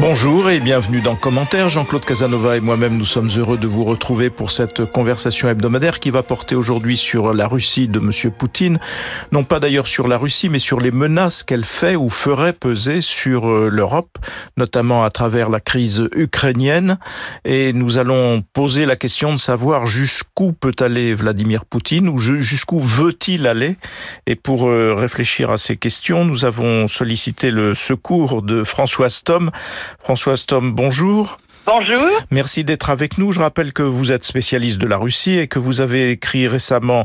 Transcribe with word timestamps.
Bonjour 0.00 0.48
et 0.48 0.60
bienvenue 0.60 1.00
dans 1.00 1.16
Commentaire. 1.16 1.68
Jean-Claude 1.68 2.04
Casanova 2.04 2.56
et 2.56 2.60
moi-même, 2.60 2.96
nous 2.96 3.04
sommes 3.04 3.30
heureux 3.36 3.58
de 3.58 3.66
vous 3.66 3.82
retrouver 3.82 4.30
pour 4.30 4.52
cette 4.52 4.84
conversation 4.84 5.48
hebdomadaire 5.48 5.98
qui 5.98 6.10
va 6.10 6.22
porter 6.22 6.54
aujourd'hui 6.54 6.96
sur 6.96 7.32
la 7.34 7.48
Russie 7.48 7.88
de 7.88 7.98
Monsieur 7.98 8.30
Poutine. 8.30 8.78
Non 9.32 9.42
pas 9.42 9.58
d'ailleurs 9.58 9.88
sur 9.88 10.06
la 10.06 10.16
Russie, 10.16 10.50
mais 10.50 10.60
sur 10.60 10.78
les 10.78 10.92
menaces 10.92 11.42
qu'elle 11.42 11.64
fait 11.64 11.96
ou 11.96 12.10
ferait 12.10 12.52
peser 12.52 13.00
sur 13.00 13.50
euh, 13.50 13.68
l'Europe, 13.72 14.18
notamment 14.56 15.02
à 15.02 15.10
travers 15.10 15.48
la 15.48 15.58
crise 15.58 16.08
ukrainienne. 16.14 16.98
Et 17.44 17.72
nous 17.72 17.98
allons 17.98 18.44
poser 18.52 18.86
la 18.86 18.94
question 18.94 19.32
de 19.32 19.38
savoir 19.40 19.88
jusqu'où 19.88 20.52
peut 20.52 20.76
aller 20.78 21.12
Vladimir 21.12 21.64
Poutine 21.64 22.08
ou 22.08 22.18
jusqu'où 22.18 22.78
veut-il 22.78 23.48
aller. 23.48 23.76
Et 24.28 24.36
pour 24.36 24.68
euh, 24.68 24.94
réfléchir 24.94 25.50
à 25.50 25.58
ces 25.58 25.76
questions, 25.76 26.24
nous 26.24 26.44
avons 26.44 26.86
sollicité 26.86 27.50
le 27.50 27.74
secours 27.74 28.42
de 28.42 28.62
François 28.62 29.10
Stom, 29.10 29.50
Françoise 30.02 30.46
Tom, 30.46 30.74
bonjour. 30.74 31.38
Bonjour. 31.70 32.08
Merci 32.30 32.64
d'être 32.64 32.88
avec 32.88 33.18
nous. 33.18 33.30
Je 33.30 33.40
rappelle 33.40 33.74
que 33.74 33.82
vous 33.82 34.10
êtes 34.10 34.24
spécialiste 34.24 34.78
de 34.78 34.86
la 34.86 34.96
Russie 34.96 35.38
et 35.38 35.48
que 35.48 35.58
vous 35.58 35.82
avez 35.82 36.12
écrit 36.12 36.48
récemment, 36.48 37.04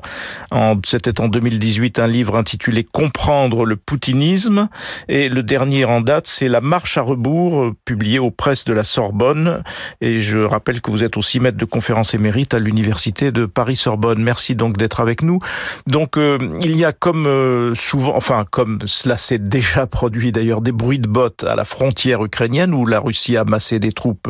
en, 0.52 0.77
c'était 0.86 1.20
en 1.20 1.27
2018, 1.27 1.99
un 1.99 2.08
livre 2.08 2.38
intitulé 2.38 2.86
Comprendre 2.86 3.66
le 3.66 3.76
poutinisme. 3.76 4.70
Et 5.09 5.27
le 5.27 5.44
dernier 5.44 5.84
en 5.84 5.99
date, 5.99 6.27
c'est 6.27 6.48
La 6.48 6.62
marche 6.62 6.98
à 6.98 7.02
rebours, 7.02 7.73
publié 7.84 8.20
aux 8.20 8.31
presses 8.31 8.63
de 8.63 8.72
la 8.72 8.86
Sorbonne. 8.86 9.63
Et 9.99 10.22
je 10.22 10.39
rappelle 10.39 10.80
que 10.80 10.91
vous 10.91 11.03
êtes 11.03 11.17
aussi 11.17 11.41
maître 11.41 11.58
de 11.58 11.66
conférence 11.66 12.14
émérite 12.14 12.53
à 12.53 12.59
l'université 12.59 13.34
de 13.34 13.45
Paris-Sorbonne. 13.45 14.23
Merci 14.23 14.55
donc 14.55 14.77
d'être 14.77 15.02
avec 15.02 15.23
nous. 15.23 15.39
Donc, 15.88 16.16
euh, 16.16 16.38
il 16.61 16.77
y 16.77 16.86
a 16.86 16.94
comme 16.94 17.27
euh, 17.27 17.75
souvent, 17.75 18.16
enfin, 18.16 18.45
comme 18.50 18.80
cela 18.86 19.17
s'est 19.17 19.39
déjà 19.39 19.88
produit 19.88 20.31
d'ailleurs, 20.31 20.61
des 20.61 20.72
bruits 20.72 21.00
de 21.00 21.09
bottes 21.09 21.44
à 21.44 21.58
la 21.58 21.66
frontière 21.66 22.23
ukrainienne 22.23 22.73
où 22.73 22.86
la 22.86 23.02
Russie 23.02 23.36
a 23.36 23.44
massé 23.44 23.80
des 23.80 23.91
troupes 23.91 24.30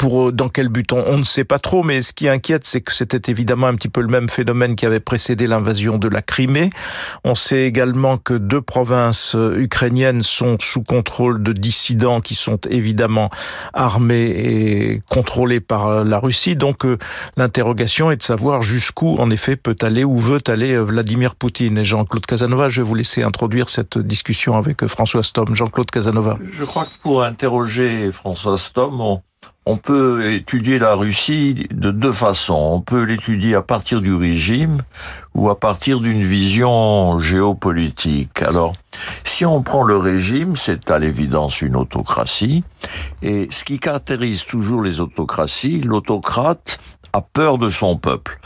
pour 0.00 0.28
euh, 0.28 0.32
dans 0.32 0.48
quel 0.48 0.70
but 0.70 0.94
on, 0.94 1.18
ne 1.18 1.24
sait 1.24 1.44
pas 1.44 1.58
trop, 1.58 1.82
mais 1.82 2.00
ce 2.00 2.14
qui 2.14 2.26
inquiète, 2.26 2.66
c'est 2.66 2.80
que 2.80 2.94
c'était 2.94 3.30
évidemment 3.30 3.66
un 3.66 3.74
petit 3.74 3.90
peu 3.90 4.00
le 4.00 4.08
même 4.08 4.30
phénomène 4.30 4.74
qui 4.74 4.86
avait 4.86 4.98
précédé 4.98 5.46
l'invasion 5.46 5.98
de 5.98 6.08
la 6.08 6.22
Crimée. 6.22 6.70
On 7.22 7.34
sait 7.34 7.64
également 7.64 8.16
que 8.16 8.32
deux 8.32 8.62
provinces 8.62 9.34
euh, 9.34 9.60
ukrainiennes 9.60 10.22
sont 10.22 10.56
sous 10.58 10.82
contrôle 10.82 11.42
de 11.42 11.52
dissidents 11.52 12.22
qui 12.22 12.34
sont 12.34 12.58
évidemment 12.70 13.28
armés 13.74 14.24
et 14.24 15.02
contrôlés 15.10 15.60
par 15.60 15.86
euh, 15.86 16.04
la 16.04 16.18
Russie. 16.18 16.56
Donc 16.56 16.86
l'interrogation 17.36 18.10
est 18.10 18.16
de 18.16 18.22
savoir 18.22 18.62
jusqu'où, 18.62 19.16
en 19.18 19.30
effet, 19.30 19.56
peut 19.56 19.76
aller 19.82 20.02
ou 20.02 20.16
veut 20.16 20.40
aller 20.46 20.78
Vladimir 20.78 21.34
Poutine. 21.34 21.76
Et 21.76 21.84
Jean-Claude 21.84 22.24
Casanova, 22.24 22.70
je 22.70 22.80
vais 22.80 22.88
vous 22.88 22.94
laisser 22.94 23.22
introduire 23.22 23.68
cette 23.68 23.98
discussion 23.98 24.56
avec 24.56 24.86
François 24.86 25.22
Stom. 25.22 25.54
Jean-Claude 25.54 25.90
Casanova. 25.90 26.38
Je 26.50 26.64
crois 26.64 26.86
que 26.86 26.98
pour 27.02 27.22
interroger 27.22 28.10
François 28.12 28.56
Stom, 28.56 28.98
on, 28.98 29.20
on 29.70 29.76
peut 29.76 30.32
étudier 30.32 30.80
la 30.80 30.94
Russie 30.94 31.68
de 31.70 31.92
deux 31.92 32.10
façons. 32.10 32.72
On 32.72 32.80
peut 32.80 33.02
l'étudier 33.02 33.54
à 33.54 33.62
partir 33.62 34.00
du 34.00 34.12
régime 34.12 34.78
ou 35.32 35.48
à 35.48 35.60
partir 35.60 36.00
d'une 36.00 36.24
vision 36.24 37.20
géopolitique. 37.20 38.42
Alors, 38.42 38.74
si 39.22 39.46
on 39.46 39.62
prend 39.62 39.84
le 39.84 39.96
régime, 39.96 40.56
c'est 40.56 40.90
à 40.90 40.98
l'évidence 40.98 41.62
une 41.62 41.76
autocratie. 41.76 42.64
Et 43.22 43.46
ce 43.52 43.62
qui 43.62 43.78
caractérise 43.78 44.44
toujours 44.44 44.82
les 44.82 45.00
autocraties, 45.00 45.82
l'autocrate 45.82 46.80
a 47.12 47.20
peur 47.20 47.56
de 47.56 47.70
son 47.70 47.96
peuple 47.96 48.40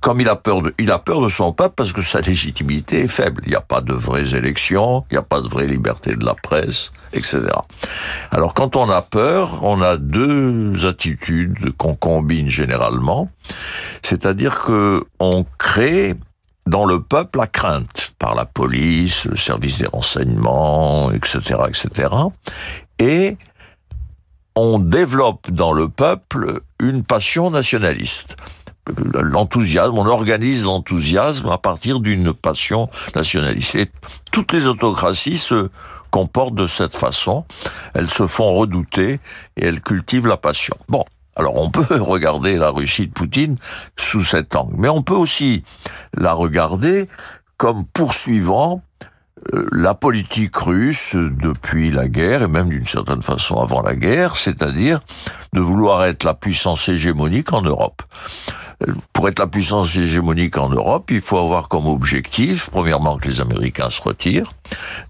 comme 0.00 0.20
il 0.20 0.28
a 0.28 0.36
peur 0.36 0.62
de, 0.62 0.74
il 0.78 0.90
a 0.90 0.98
peur 0.98 1.20
de 1.20 1.28
son 1.28 1.52
peuple 1.52 1.74
parce 1.76 1.92
que 1.92 2.02
sa 2.02 2.20
légitimité 2.20 3.00
est 3.00 3.08
faible. 3.08 3.42
Il 3.44 3.50
n'y 3.50 3.56
a 3.56 3.60
pas 3.60 3.80
de 3.80 3.92
vraies 3.92 4.34
élections, 4.34 5.04
il 5.10 5.14
n'y 5.14 5.18
a 5.18 5.22
pas 5.22 5.40
de 5.40 5.48
vraie 5.48 5.66
liberté 5.66 6.14
de 6.14 6.24
la 6.24 6.34
presse, 6.34 6.92
etc. 7.12 7.42
Alors 8.30 8.54
quand 8.54 8.76
on 8.76 8.88
a 8.90 9.02
peur, 9.02 9.64
on 9.64 9.80
a 9.82 9.96
deux 9.96 10.86
attitudes 10.86 11.72
qu'on 11.76 11.94
combine 11.94 12.48
généralement. 12.48 13.30
C'est-à-dire 14.02 14.62
que 14.62 15.04
on 15.18 15.44
crée 15.58 16.14
dans 16.66 16.84
le 16.84 17.00
peuple 17.00 17.38
la 17.38 17.46
crainte 17.46 18.14
par 18.18 18.34
la 18.34 18.44
police, 18.44 19.24
le 19.26 19.36
service 19.36 19.78
des 19.78 19.86
renseignements, 19.86 21.12
etc., 21.12 21.60
etc. 21.68 22.08
Et 22.98 23.36
on 24.56 24.78
développe 24.78 25.50
dans 25.50 25.72
le 25.72 25.88
peuple 25.88 26.60
une 26.80 27.04
passion 27.04 27.50
nationaliste 27.50 28.36
l'enthousiasme, 29.14 29.98
on 29.98 30.06
organise 30.06 30.64
l'enthousiasme 30.64 31.48
à 31.48 31.58
partir 31.58 32.00
d'une 32.00 32.32
passion 32.32 32.88
nationaliste. 33.14 33.74
Et 33.74 33.90
toutes 34.32 34.52
les 34.52 34.68
autocraties 34.68 35.38
se 35.38 35.68
comportent 36.10 36.54
de 36.54 36.66
cette 36.66 36.96
façon. 36.96 37.44
Elles 37.94 38.10
se 38.10 38.26
font 38.26 38.54
redouter 38.54 39.20
et 39.56 39.66
elles 39.66 39.80
cultivent 39.80 40.26
la 40.26 40.36
passion. 40.36 40.76
Bon. 40.88 41.04
Alors 41.38 41.56
on 41.56 41.70
peut 41.70 42.00
regarder 42.00 42.56
la 42.56 42.70
Russie 42.70 43.08
de 43.08 43.12
Poutine 43.12 43.56
sous 43.96 44.22
cet 44.22 44.56
angle, 44.56 44.74
mais 44.78 44.88
on 44.88 45.02
peut 45.02 45.14
aussi 45.14 45.64
la 46.16 46.32
regarder 46.32 47.08
comme 47.58 47.84
poursuivant 47.84 48.82
la 49.72 49.94
politique 49.94 50.56
russe 50.56 51.14
depuis 51.16 51.90
la 51.90 52.08
guerre, 52.08 52.42
et 52.42 52.48
même 52.48 52.68
d'une 52.68 52.86
certaine 52.86 53.22
façon 53.22 53.56
avant 53.56 53.82
la 53.82 53.94
guerre, 53.94 54.36
c'est-à-dire 54.36 55.00
de 55.52 55.60
vouloir 55.60 56.04
être 56.04 56.24
la 56.24 56.34
puissance 56.34 56.88
hégémonique 56.88 57.52
en 57.52 57.62
Europe 57.62 58.02
pour 59.12 59.28
être 59.28 59.38
la 59.38 59.46
puissance 59.46 59.96
hégémonique 59.96 60.58
en 60.58 60.68
Europe, 60.68 61.10
il 61.10 61.22
faut 61.22 61.38
avoir 61.38 61.68
comme 61.68 61.86
objectif, 61.86 62.68
premièrement, 62.70 63.16
que 63.16 63.28
les 63.28 63.40
Américains 63.40 63.90
se 63.90 64.02
retirent, 64.02 64.52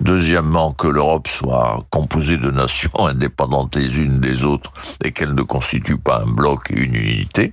deuxièmement, 0.00 0.72
que 0.72 0.86
l'Europe 0.86 1.26
soit 1.26 1.80
composée 1.90 2.36
de 2.36 2.50
nations 2.50 2.90
indépendantes 2.98 3.76
les 3.76 3.98
unes 3.98 4.20
des 4.20 4.44
autres 4.44 4.72
et 5.02 5.12
qu'elle 5.12 5.34
ne 5.34 5.42
constitue 5.42 5.98
pas 5.98 6.22
un 6.22 6.30
bloc 6.30 6.70
et 6.70 6.80
une 6.80 6.94
unité. 6.94 7.52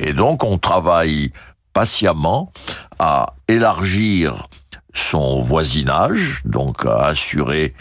Et 0.00 0.14
donc, 0.14 0.42
on 0.44 0.58
travaille 0.58 1.32
patiemment 1.74 2.52
à 2.98 3.34
élargir 3.48 4.46
son 4.92 5.42
voisinage, 5.42 6.42
donc 6.44 6.84
à 6.84 7.06
assurer 7.06 7.74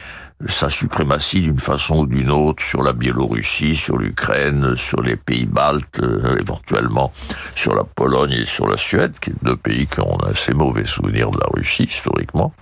sa 0.48 0.70
suprématie 0.70 1.42
d'une 1.42 1.60
façon 1.60 2.00
ou 2.00 2.08
d'une 2.08 2.32
autre 2.32 2.64
sur 2.64 2.84
la 2.84 2.94
Biélorussie, 2.94 3.76
sur 3.76 3.98
l'Ukraine, 3.98 4.76
sur 4.76 5.02
les 5.02 5.16
pays 5.16 5.46
baltes, 5.46 6.00
euh, 6.00 6.38
éventuellement 6.40 7.14
sur 7.56 7.76
la 7.76 7.84
Pologne 7.84 8.34
et 8.34 8.46
sur 8.46 8.68
la 8.68 8.78
Suède, 8.78 9.20
qui 9.20 9.32
sont 9.32 9.38
deux 9.44 9.58
pays 9.58 9.88
qui 9.88 10.00
ont 10.00 10.18
assez 10.18 10.54
mauvais 10.54 10.86
souvenirs 10.86 11.32
de 11.32 11.40
la 11.40 11.48
Russie 11.54 11.84
historiquement. 11.84 12.54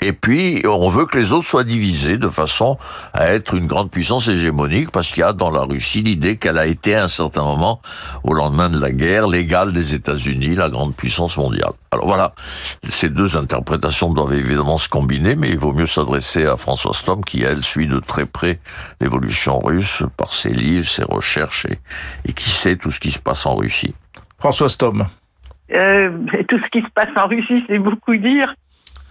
Et 0.00 0.12
puis, 0.12 0.62
on 0.66 0.88
veut 0.88 1.06
que 1.06 1.18
les 1.18 1.32
autres 1.32 1.46
soient 1.46 1.64
divisés 1.64 2.16
de 2.16 2.28
façon 2.28 2.76
à 3.12 3.28
être 3.28 3.54
une 3.54 3.66
grande 3.66 3.90
puissance 3.90 4.28
hégémonique, 4.28 4.90
parce 4.90 5.10
qu'il 5.10 5.20
y 5.20 5.24
a 5.24 5.32
dans 5.32 5.50
la 5.50 5.62
Russie 5.62 6.02
l'idée 6.02 6.36
qu'elle 6.36 6.58
a 6.58 6.66
été 6.66 6.94
à 6.94 7.04
un 7.04 7.08
certain 7.08 7.42
moment, 7.42 7.80
au 8.22 8.32
lendemain 8.32 8.68
de 8.68 8.78
la 8.78 8.90
guerre, 8.90 9.28
l'égale 9.28 9.72
des 9.72 9.94
États-Unis, 9.94 10.54
la 10.54 10.68
grande 10.68 10.94
puissance 10.94 11.36
mondiale. 11.36 11.72
Alors 11.92 12.06
voilà, 12.06 12.34
ces 12.88 13.08
deux 13.08 13.36
interprétations 13.36 14.12
doivent 14.12 14.34
évidemment 14.34 14.78
se 14.78 14.88
combiner, 14.88 15.36
mais 15.36 15.50
il 15.50 15.58
vaut 15.58 15.72
mieux 15.72 15.86
s'adresser 15.86 16.46
à 16.46 16.56
François 16.56 16.92
Stom, 16.92 17.24
qui, 17.24 17.42
elle, 17.42 17.62
suit 17.62 17.86
de 17.86 18.00
très 18.00 18.26
près 18.26 18.58
l'évolution 19.00 19.58
russe 19.58 20.02
par 20.16 20.32
ses 20.34 20.50
livres, 20.50 20.88
ses 20.88 21.04
recherches, 21.04 21.66
et, 22.26 22.32
qui 22.32 22.50
sait 22.50 22.76
tout 22.76 22.90
ce 22.90 23.00
qui 23.00 23.10
se 23.10 23.18
passe 23.18 23.46
en 23.46 23.54
Russie. 23.54 23.94
François 24.38 24.68
Stom. 24.68 25.06
Euh, 25.72 26.10
tout 26.48 26.58
ce 26.58 26.68
qui 26.70 26.82
se 26.82 26.90
passe 26.94 27.08
en 27.16 27.26
Russie, 27.26 27.64
c'est 27.68 27.78
beaucoup 27.78 28.16
dire. 28.16 28.54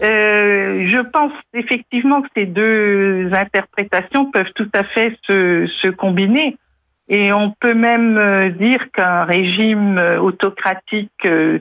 Euh, 0.01 0.87
je 0.87 0.97
pense 1.01 1.31
effectivement 1.53 2.21
que 2.21 2.29
ces 2.35 2.45
deux 2.45 3.29
interprétations 3.33 4.31
peuvent 4.31 4.51
tout 4.55 4.69
à 4.73 4.83
fait 4.83 5.17
se, 5.27 5.67
se 5.81 5.89
combiner. 5.89 6.57
Et 7.09 7.31
on 7.33 7.51
peut 7.51 7.73
même 7.73 8.17
euh, 8.17 8.49
dire 8.49 8.91
qu'un 8.91 9.25
régime 9.25 9.97
euh, 9.97 10.19
autocratique 10.19 11.11
euh, 11.25 11.59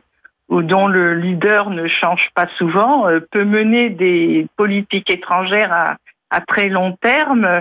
dont 0.48 0.86
le 0.86 1.14
leader 1.14 1.70
ne 1.70 1.88
change 1.88 2.30
pas 2.34 2.46
souvent 2.58 3.06
peut 3.30 3.44
mener 3.44 3.88
des 3.88 4.46
politiques 4.56 5.10
étrangères 5.10 5.72
à, 5.72 5.96
à 6.32 6.40
très 6.40 6.68
long 6.68 6.96
terme 7.00 7.44
euh, 7.44 7.60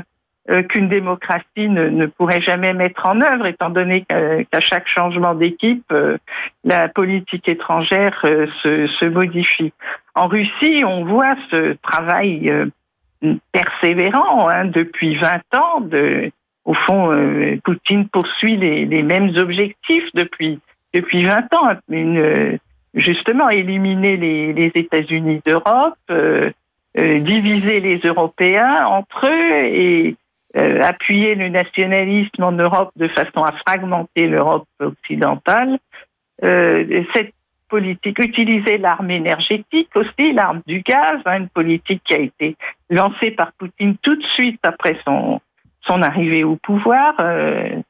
qu'une 0.64 0.90
démocratie 0.90 1.70
ne, 1.70 2.06
pourrait 2.08 2.42
jamais 2.42 2.74
mettre 2.74 3.06
en 3.06 3.22
œuvre, 3.22 3.46
étant 3.46 3.70
donné 3.70 4.06
qu'à 4.06 4.60
chaque 4.60 4.88
changement 4.88 5.34
d'équipe, 5.34 5.86
euh, 5.92 6.18
la 6.64 6.90
politique 6.90 7.48
étrangère 7.48 8.20
euh, 8.26 8.48
se, 8.64 9.06
modifie. 9.06 9.72
En 10.16 10.28
Russie, 10.28 10.84
on 10.86 11.06
voit 11.06 11.36
ce 11.50 11.74
travail 11.82 12.52
persévérant 13.52 14.50
hein, 14.50 14.66
depuis 14.66 15.16
20 15.16 15.42
ans. 15.56 15.88
Au 16.66 16.74
fond, 16.74 17.12
Poutine 17.64 18.08
poursuit 18.10 18.58
les, 18.58 19.04
mêmes 19.04 19.36
objectifs 19.38 20.10
depuis 20.14 20.60
depuis 20.94 21.26
20 21.26 21.54
ans. 21.54 21.70
Justement, 22.94 23.50
éliminer 23.50 24.18
les 24.18 24.72
États-Unis 24.76 25.42
d'Europe, 25.46 25.98
diviser 26.96 27.80
les 27.80 27.98
Européens 28.00 28.86
entre 28.86 29.28
eux 29.28 29.66
et 29.66 30.16
euh, 30.58 30.82
appuyer 30.84 31.36
le 31.36 31.50
nationalisme 31.50 32.44
en 32.44 32.52
Europe 32.52 32.92
de 32.96 33.08
façon 33.08 33.44
à 33.44 33.54
fragmenter 33.66 34.28
l'Europe 34.28 34.68
occidentale. 34.80 35.78
Euh, 36.44 37.04
cette 37.14 37.34
politique, 37.70 38.20
utiliser 38.20 38.78
l'arme 38.78 39.12
énergétique 39.12 39.90
aussi, 39.96 40.34
l'arme 40.34 40.62
du 40.68 40.82
gaz, 40.82 41.20
hein, 41.26 41.38
une 41.38 41.50
politique 41.50 42.02
qui 42.04 42.14
a 42.14 42.20
été 42.20 42.58
lancée 42.90 43.32
par 43.32 43.54
Poutine 43.54 43.96
tout 44.02 44.16
de 44.16 44.26
suite 44.26 44.60
après 44.64 44.98
son, 45.06 45.40
son 45.82 46.02
arrivée 46.02 46.44
au 46.44 46.58
pouvoir. 46.58 47.16
Euh, 47.20 47.82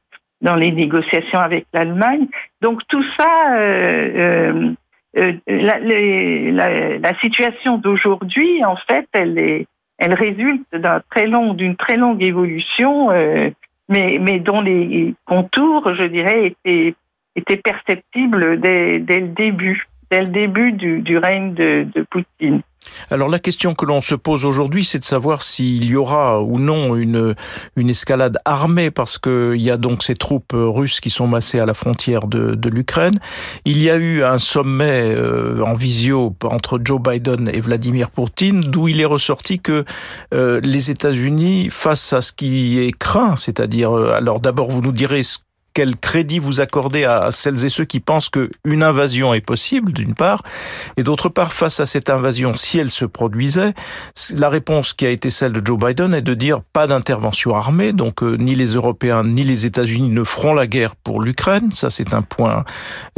dans 0.42 0.56
les 0.56 0.72
négociations 0.72 1.38
avec 1.38 1.66
l'Allemagne. 1.72 2.26
Donc 2.60 2.82
tout 2.88 3.04
ça, 3.16 3.56
euh, 3.56 4.72
euh, 5.16 5.32
la, 5.46 5.78
la, 5.78 6.98
la, 6.98 7.18
situation 7.20 7.78
d'aujourd'hui, 7.78 8.64
en 8.64 8.76
fait, 8.76 9.06
elle 9.12 9.38
est, 9.38 9.66
elle 10.02 10.14
résulte 10.14 10.66
d'une 10.72 11.76
très 11.76 11.96
longue 11.96 12.22
évolution, 12.22 13.10
mais, 13.88 14.18
mais 14.20 14.40
dont 14.40 14.60
les 14.60 15.14
contours, 15.26 15.94
je 15.94 16.04
dirais, 16.04 16.46
étaient 16.46 16.96
était 17.36 17.56
perceptible 17.56 18.60
dès, 18.60 18.98
le 18.98 19.28
début, 19.28 19.86
dès 20.10 20.22
le 20.22 20.26
début 20.26 20.72
du, 20.72 21.16
règne 21.18 21.54
de 21.54 22.06
Poutine. 22.10 22.62
Alors 23.10 23.28
la 23.28 23.38
question 23.38 23.74
que 23.74 23.84
l'on 23.84 24.00
se 24.00 24.14
pose 24.14 24.44
aujourd'hui, 24.44 24.84
c'est 24.84 24.98
de 24.98 25.04
savoir 25.04 25.42
s'il 25.42 25.84
y 25.84 25.96
aura 25.96 26.42
ou 26.42 26.58
non 26.58 26.96
une, 26.96 27.34
une 27.76 27.90
escalade 27.90 28.38
armée, 28.44 28.90
parce 28.90 29.18
qu'il 29.18 29.60
y 29.60 29.70
a 29.70 29.76
donc 29.76 30.02
ces 30.02 30.14
troupes 30.14 30.52
russes 30.54 31.00
qui 31.00 31.10
sont 31.10 31.26
massées 31.26 31.58
à 31.58 31.66
la 31.66 31.74
frontière 31.74 32.26
de, 32.26 32.54
de 32.54 32.68
l'Ukraine. 32.68 33.18
Il 33.64 33.82
y 33.82 33.90
a 33.90 33.96
eu 33.96 34.22
un 34.22 34.38
sommet 34.38 35.14
euh, 35.14 35.62
en 35.64 35.74
visio 35.74 36.34
entre 36.44 36.80
Joe 36.82 37.00
Biden 37.00 37.50
et 37.52 37.60
Vladimir 37.60 38.10
Poutine, 38.10 38.60
d'où 38.60 38.88
il 38.88 39.00
est 39.00 39.06
ressorti 39.06 39.60
que 39.60 39.84
euh, 40.34 40.60
les 40.62 40.90
États-Unis, 40.90 41.68
face 41.70 42.12
à 42.12 42.20
ce 42.20 42.32
qui 42.32 42.78
est 42.78 42.92
craint, 42.96 43.36
c'est-à-dire, 43.36 43.96
euh, 43.96 44.12
alors 44.12 44.40
d'abord 44.40 44.70
vous 44.70 44.80
nous 44.80 44.92
direz 44.92 45.22
ce 45.22 45.38
quel 45.74 45.96
crédit 45.96 46.38
vous 46.38 46.60
accordez 46.60 47.04
à 47.04 47.30
celles 47.30 47.64
et 47.64 47.68
ceux 47.68 47.84
qui 47.84 48.00
pensent 48.00 48.28
qu'une 48.28 48.82
invasion 48.82 49.34
est 49.34 49.40
possible, 49.40 49.92
d'une 49.92 50.14
part, 50.14 50.42
et 50.96 51.02
d'autre 51.02 51.28
part, 51.28 51.52
face 51.52 51.80
à 51.80 51.86
cette 51.86 52.10
invasion, 52.10 52.54
si 52.54 52.78
elle 52.78 52.90
se 52.90 53.04
produisait, 53.04 53.74
la 54.34 54.48
réponse 54.48 54.92
qui 54.92 55.06
a 55.06 55.10
été 55.10 55.30
celle 55.30 55.52
de 55.52 55.64
Joe 55.64 55.78
Biden 55.78 56.14
est 56.14 56.22
de 56.22 56.34
dire 56.34 56.60
pas 56.72 56.86
d'intervention 56.86 57.54
armée, 57.54 57.92
donc 57.92 58.22
euh, 58.22 58.36
ni 58.36 58.54
les 58.54 58.74
Européens 58.74 59.24
ni 59.24 59.44
les 59.44 59.66
États-Unis 59.66 60.08
ne 60.08 60.24
feront 60.24 60.54
la 60.54 60.66
guerre 60.66 60.96
pour 60.96 61.20
l'Ukraine, 61.20 61.72
ça 61.72 61.90
c'est 61.90 62.14
un 62.14 62.22
point, 62.22 62.64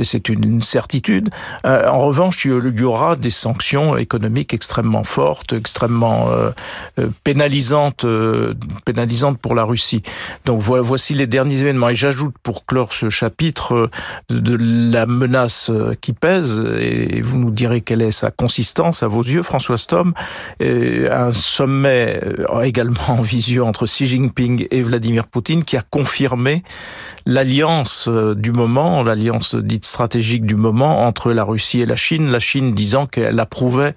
c'est 0.02 0.28
une 0.28 0.62
certitude. 0.62 1.30
Euh, 1.66 1.88
en 1.88 1.98
revanche, 1.98 2.44
il 2.44 2.78
y 2.78 2.82
aura 2.82 3.16
des 3.16 3.30
sanctions 3.30 3.96
économiques 3.96 4.54
extrêmement 4.54 5.04
fortes, 5.04 5.52
extrêmement 5.52 6.28
euh, 6.30 6.50
pénalisantes, 7.24 8.06
pénalisantes 8.84 9.38
pour 9.38 9.54
la 9.54 9.64
Russie. 9.64 10.02
Donc 10.44 10.60
voici 10.60 11.14
les 11.14 11.26
derniers 11.26 11.60
événements, 11.60 11.88
et 11.88 11.94
j'ajoute 11.94 12.34
pour 12.44 12.64
clore 12.66 12.92
ce 12.92 13.10
chapitre 13.10 13.90
de 14.30 14.56
la 14.92 15.06
menace 15.06 15.70
qui 16.00 16.12
pèse, 16.12 16.62
et 16.78 17.20
vous 17.22 17.38
nous 17.38 17.50
direz 17.50 17.80
quelle 17.80 18.02
est 18.02 18.12
sa 18.12 18.30
consistance 18.30 19.02
à 19.02 19.08
vos 19.08 19.22
yeux, 19.22 19.42
François 19.42 19.78
Stom, 19.78 20.14
un 20.60 21.32
sommet 21.32 22.20
euh, 22.24 22.62
également 22.62 23.00
en 23.08 23.20
visio 23.22 23.64
entre 23.64 23.86
Xi 23.86 24.06
Jinping 24.06 24.66
et 24.70 24.82
Vladimir 24.82 25.26
Poutine 25.26 25.64
qui 25.64 25.76
a 25.76 25.82
confirmé 25.82 26.62
l'alliance 27.26 28.06
euh, 28.08 28.34
du 28.34 28.52
moment, 28.52 29.02
l'alliance 29.02 29.54
dite 29.54 29.86
stratégique 29.86 30.44
du 30.44 30.56
moment 30.56 31.06
entre 31.06 31.32
la 31.32 31.44
Russie 31.44 31.80
et 31.80 31.86
la 31.86 31.96
Chine, 31.96 32.30
la 32.30 32.40
Chine 32.40 32.74
disant 32.74 33.06
qu'elle 33.06 33.40
approuvait 33.40 33.94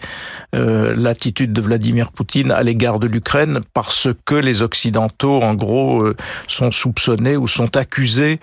euh, 0.56 0.94
l'attitude 0.96 1.54
de 1.54 1.62
Vladimir 1.62 2.12
Poutine 2.12 2.52
à 2.52 2.64
l'égard 2.64 3.00
de 3.00 3.08
l'Ukraine 3.08 3.60
parce 3.74 4.08
que 4.26 4.36
les 4.36 4.62
Occidentaux, 4.62 5.42
en 5.42 5.54
gros, 5.54 6.04
sont 6.48 6.72
soupçonnés 6.72 7.38
ou 7.38 7.48
sont 7.48 7.76
accusés 7.76 8.37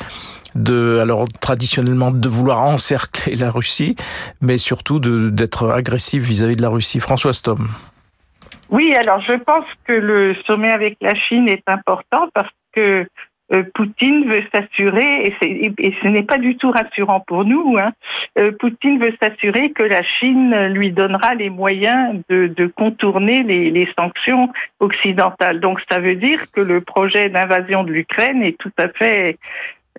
alors 1.00 1.26
traditionnellement 1.40 2.10
de 2.10 2.28
vouloir 2.28 2.60
encercler 2.60 3.36
la 3.36 3.50
Russie, 3.50 3.96
mais 4.40 4.58
surtout 4.58 5.00
d'être 5.00 5.70
agressif 5.70 6.22
vis-à-vis 6.22 6.56
de 6.56 6.62
la 6.62 6.68
Russie. 6.68 7.00
François 7.00 7.32
Stom. 7.32 7.68
Oui, 8.70 8.94
alors 8.94 9.20
je 9.20 9.34
pense 9.34 9.66
que 9.84 9.92
le 9.92 10.34
sommet 10.46 10.70
avec 10.70 10.96
la 11.00 11.14
Chine 11.14 11.48
est 11.48 11.68
important 11.68 12.28
parce 12.34 12.50
que 12.72 13.06
euh, 13.52 13.62
Poutine 13.74 14.26
veut 14.26 14.42
s'assurer, 14.52 15.24
et, 15.42 15.94
ce 16.02 16.08
n'est 16.08 16.22
pas 16.22 16.38
du 16.38 16.56
tout 16.56 16.70
rassurant 16.70 17.20
pour 17.20 17.44
nous, 17.44 17.76
hein, 17.78 17.92
euh, 18.38 18.52
Poutine 18.58 18.98
veut 18.98 19.12
s'assurer 19.20 19.70
que 19.70 19.82
la 19.82 20.02
Chine 20.02 20.68
lui 20.68 20.92
donnera 20.92 21.34
les 21.34 21.50
moyens 21.50 22.20
de, 22.30 22.72
contourner 22.74 23.42
les, 23.42 23.88
sanctions 23.98 24.50
occidentales. 24.80 25.60
Donc 25.60 25.78
ça 25.90 26.00
veut 26.00 26.14
dire 26.14 26.50
que 26.52 26.60
le 26.60 26.80
projet 26.80 27.28
d'invasion 27.28 27.84
de 27.84 27.92
l'Ukraine 27.92 28.42
est 28.42 28.56
tout 28.58 28.72
à 28.78 28.88
fait 28.88 29.38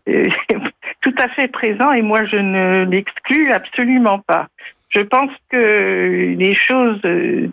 euh, 0.09 0.25
tout 1.01 1.15
à 1.17 1.27
fait 1.29 1.47
présent 1.47 1.91
et 1.91 2.01
moi 2.01 2.25
je 2.25 2.37
ne 2.37 2.85
l'exclus 2.85 3.51
absolument 3.51 4.19
pas. 4.19 4.47
Je 4.89 5.01
pense 5.01 5.31
que 5.49 6.35
les 6.37 6.55
choses, 6.55 7.01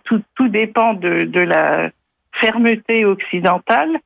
tout, 0.05 0.21
tout 0.35 0.47
dépend 0.47 0.93
de, 0.93 1.39
la 1.39 1.89
fermeté 2.33 3.05
occidentale 3.05 3.99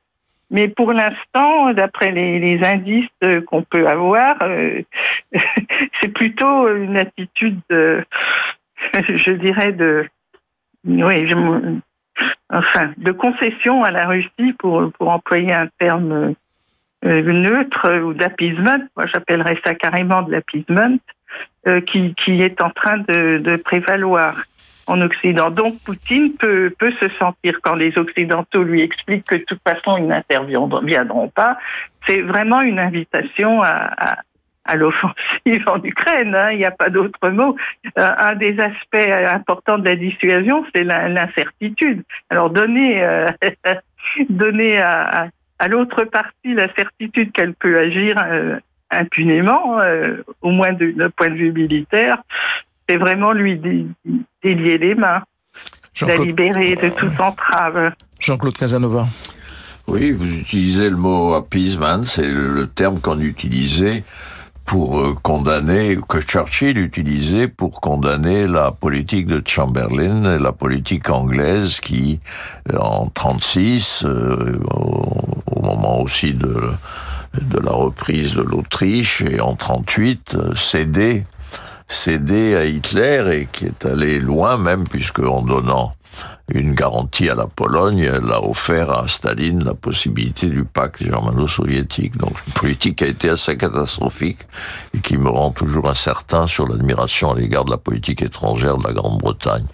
mais 0.50 0.68
pour 0.68 0.92
l'instant, 0.92 1.74
d'après 1.74 2.10
les, 2.10 2.58
indices 2.64 3.44
qu'on 3.46 3.62
peut 3.62 3.86
avoir, 3.86 4.36
euh, 4.42 4.80
c'est 6.00 6.08
plutôt 6.08 6.74
une 6.74 6.96
attitude, 6.96 7.60
de, 7.68 8.02
je 8.94 9.32
dirais, 9.32 9.72
de, 9.72 10.08
oui, 10.86 11.34
enfin, 12.50 12.92
de 12.96 13.12
concession 13.12 13.84
à 13.84 13.90
la 13.90 14.06
Russie 14.06 14.54
pour, 14.58 14.90
pour 14.92 15.10
employer 15.10 15.52
un 15.52 15.68
terme 15.78 16.12
euh, 16.12 16.32
neutre 17.02 18.00
ou 18.02 18.14
d'appeasement. 18.14 18.78
Moi, 18.96 19.06
j'appellerais 19.06 19.58
ça 19.64 19.74
carrément 19.74 20.22
de 20.22 20.32
l'appeasement, 20.32 20.98
euh, 21.66 21.80
qui, 21.80 22.14
qui 22.14 22.40
est 22.40 22.62
en 22.62 22.70
train 22.70 22.98
de, 22.98 23.56
prévaloir 23.56 24.34
en 24.86 25.00
Occident. 25.02 25.50
Donc 25.50 25.74
Poutine 25.84 26.34
peut, 26.34 26.72
peut 26.78 26.92
se 27.00 27.08
sentir, 27.18 27.58
quand 27.62 27.74
les 27.74 27.98
Occidentaux 27.98 28.62
lui 28.62 28.80
expliquent 28.80 29.26
que 29.26 29.34
de 29.34 29.44
toute 29.44 29.60
façon 29.62 29.98
ils 29.98 30.06
n'interviendront 30.06 31.28
pas, 31.28 31.58
c'est 32.06 32.22
vraiment 32.22 32.62
une 32.62 32.78
invitation 32.78 33.62
à, 33.62 34.16
à, 34.64 34.76
l'offensive 34.76 35.64
en 35.66 35.82
Ukraine. 35.82 36.34
Hein, 36.34 36.52
il 36.52 36.58
n'y 36.58 36.64
a 36.64 36.70
pas 36.70 36.88
d'autre 36.88 37.28
mot. 37.28 37.56
Euh, 37.98 38.08
un 38.18 38.34
des 38.36 38.58
aspects 38.60 39.10
importants 39.34 39.78
de 39.78 39.84
la 39.84 39.96
dissuasion, 39.96 40.64
c'est 40.74 40.84
l'incertitude. 40.84 42.02
Alors 42.30 42.48
donner, 42.48 43.04
euh, 43.04 43.26
donner 44.30 44.78
à 44.78 45.28
l'autre 45.66 46.04
partie 46.04 46.54
la 46.54 46.72
certitude 46.74 47.32
qu'elle 47.32 47.54
peut 47.54 47.78
agir 47.78 48.16
euh, 48.22 48.58
impunément, 48.90 49.80
euh, 49.80 50.22
au 50.40 50.50
moins 50.50 50.72
d'un 50.72 51.10
point 51.10 51.28
de 51.28 51.34
vue 51.34 51.52
militaire, 51.52 52.18
c'est 52.88 52.96
vraiment 52.96 53.32
lui 53.32 53.56
délier 53.56 54.78
les 54.78 54.94
mains, 54.94 55.22
la 56.02 56.16
libérer 56.16 56.76
de 56.76 56.88
toute 56.90 57.18
entrave. 57.20 57.92
Jean-Claude 58.20 58.56
Casanova. 58.56 59.06
Oui, 59.88 60.12
vous 60.12 60.38
utilisez 60.38 60.90
le 60.90 60.96
mot 60.96 61.34
appeasement, 61.34 62.02
c'est 62.02 62.30
le 62.30 62.66
terme 62.66 63.00
qu'on 63.00 63.18
utilisait 63.20 64.04
pour 64.68 65.00
euh, 65.00 65.14
condamner, 65.22 65.96
que 66.06 66.20
Churchill 66.20 66.76
utilisait 66.76 67.48
pour 67.48 67.80
condamner 67.80 68.46
la 68.46 68.70
politique 68.70 69.26
de 69.26 69.42
Chamberlain, 69.44 70.38
la 70.38 70.52
politique 70.52 71.08
anglaise 71.08 71.80
qui, 71.80 72.20
en 72.78 73.06
36, 73.06 74.04
euh, 74.04 74.60
au 74.74 75.27
moment 75.68 76.00
aussi 76.00 76.34
de, 76.34 76.60
de 77.40 77.58
la 77.58 77.72
reprise 77.72 78.34
de 78.34 78.42
l'Autriche 78.42 79.22
et 79.22 79.40
en 79.40 79.54
38, 79.54 80.36
cédait 80.54 81.24
cédé 81.88 82.54
à 82.54 82.64
Hitler 82.64 83.24
et 83.32 83.48
qui 83.50 83.64
est 83.64 83.86
allé 83.86 84.20
loin 84.20 84.58
même 84.58 84.84
puisque 84.84 85.20
en 85.20 85.42
donnant 85.42 85.94
une 86.50 86.72
garantie 86.72 87.28
à 87.28 87.34
la 87.34 87.46
Pologne, 87.46 88.00
elle 88.00 88.32
a 88.32 88.42
offert 88.42 88.90
à 88.90 89.06
Staline 89.06 89.62
la 89.64 89.74
possibilité 89.74 90.48
du 90.48 90.64
pacte 90.64 91.02
germano-soviétique. 91.02 92.16
Donc 92.16 92.32
une 92.46 92.52
politique 92.54 92.96
qui 92.96 93.04
a 93.04 93.08
été 93.08 93.28
assez 93.28 93.56
catastrophique 93.56 94.38
et 94.94 95.00
qui 95.00 95.18
me 95.18 95.28
rend 95.28 95.50
toujours 95.50 95.88
incertain 95.88 96.46
sur 96.46 96.66
l'admiration 96.66 97.32
à 97.32 97.38
l'égard 97.38 97.64
de 97.64 97.70
la 97.70 97.76
politique 97.76 98.22
étrangère 98.22 98.78
de 98.78 98.84
la 98.86 98.94
Grande-Bretagne. 98.94 99.66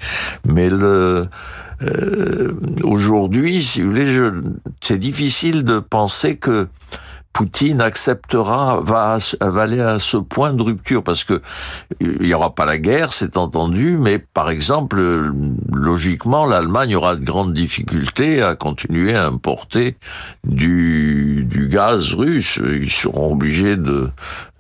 Mais 0.47 0.69
le 0.69 1.29
euh, 1.85 2.55
aujourd'hui, 2.83 3.63
si 3.63 3.83
vous 3.83 3.91
voulez, 3.91 4.31
c'est 4.81 4.99
difficile 4.99 5.65
de 5.65 5.79
penser 5.79 6.37
que 6.37 6.69
Poutine 7.35 7.81
acceptera, 7.81 8.81
va, 8.81 9.19
aller 9.41 9.81
à 9.81 9.99
ce 9.99 10.17
point 10.17 10.53
de 10.53 10.63
rupture 10.63 11.03
parce 11.03 11.25
que 11.25 11.43
il 12.01 12.21
n'y 12.21 12.33
aura 12.33 12.55
pas 12.55 12.65
la 12.65 12.79
guerre, 12.79 13.13
c'est 13.13 13.37
entendu, 13.37 13.99
mais 13.99 14.21
par 14.21 14.51
exemple, 14.51 15.03
logiquement, 15.73 16.47
l'Allemagne 16.47 16.95
aura 16.95 17.17
de 17.17 17.25
grandes 17.25 17.53
difficultés 17.53 18.41
à 18.41 18.55
continuer 18.55 19.17
à 19.17 19.27
importer 19.27 19.97
du, 20.45 21.45
du 21.51 21.67
gaz 21.67 22.15
russe. 22.15 22.61
Ils 22.65 22.93
seront 22.93 23.33
obligés 23.33 23.77
de, 23.77 24.11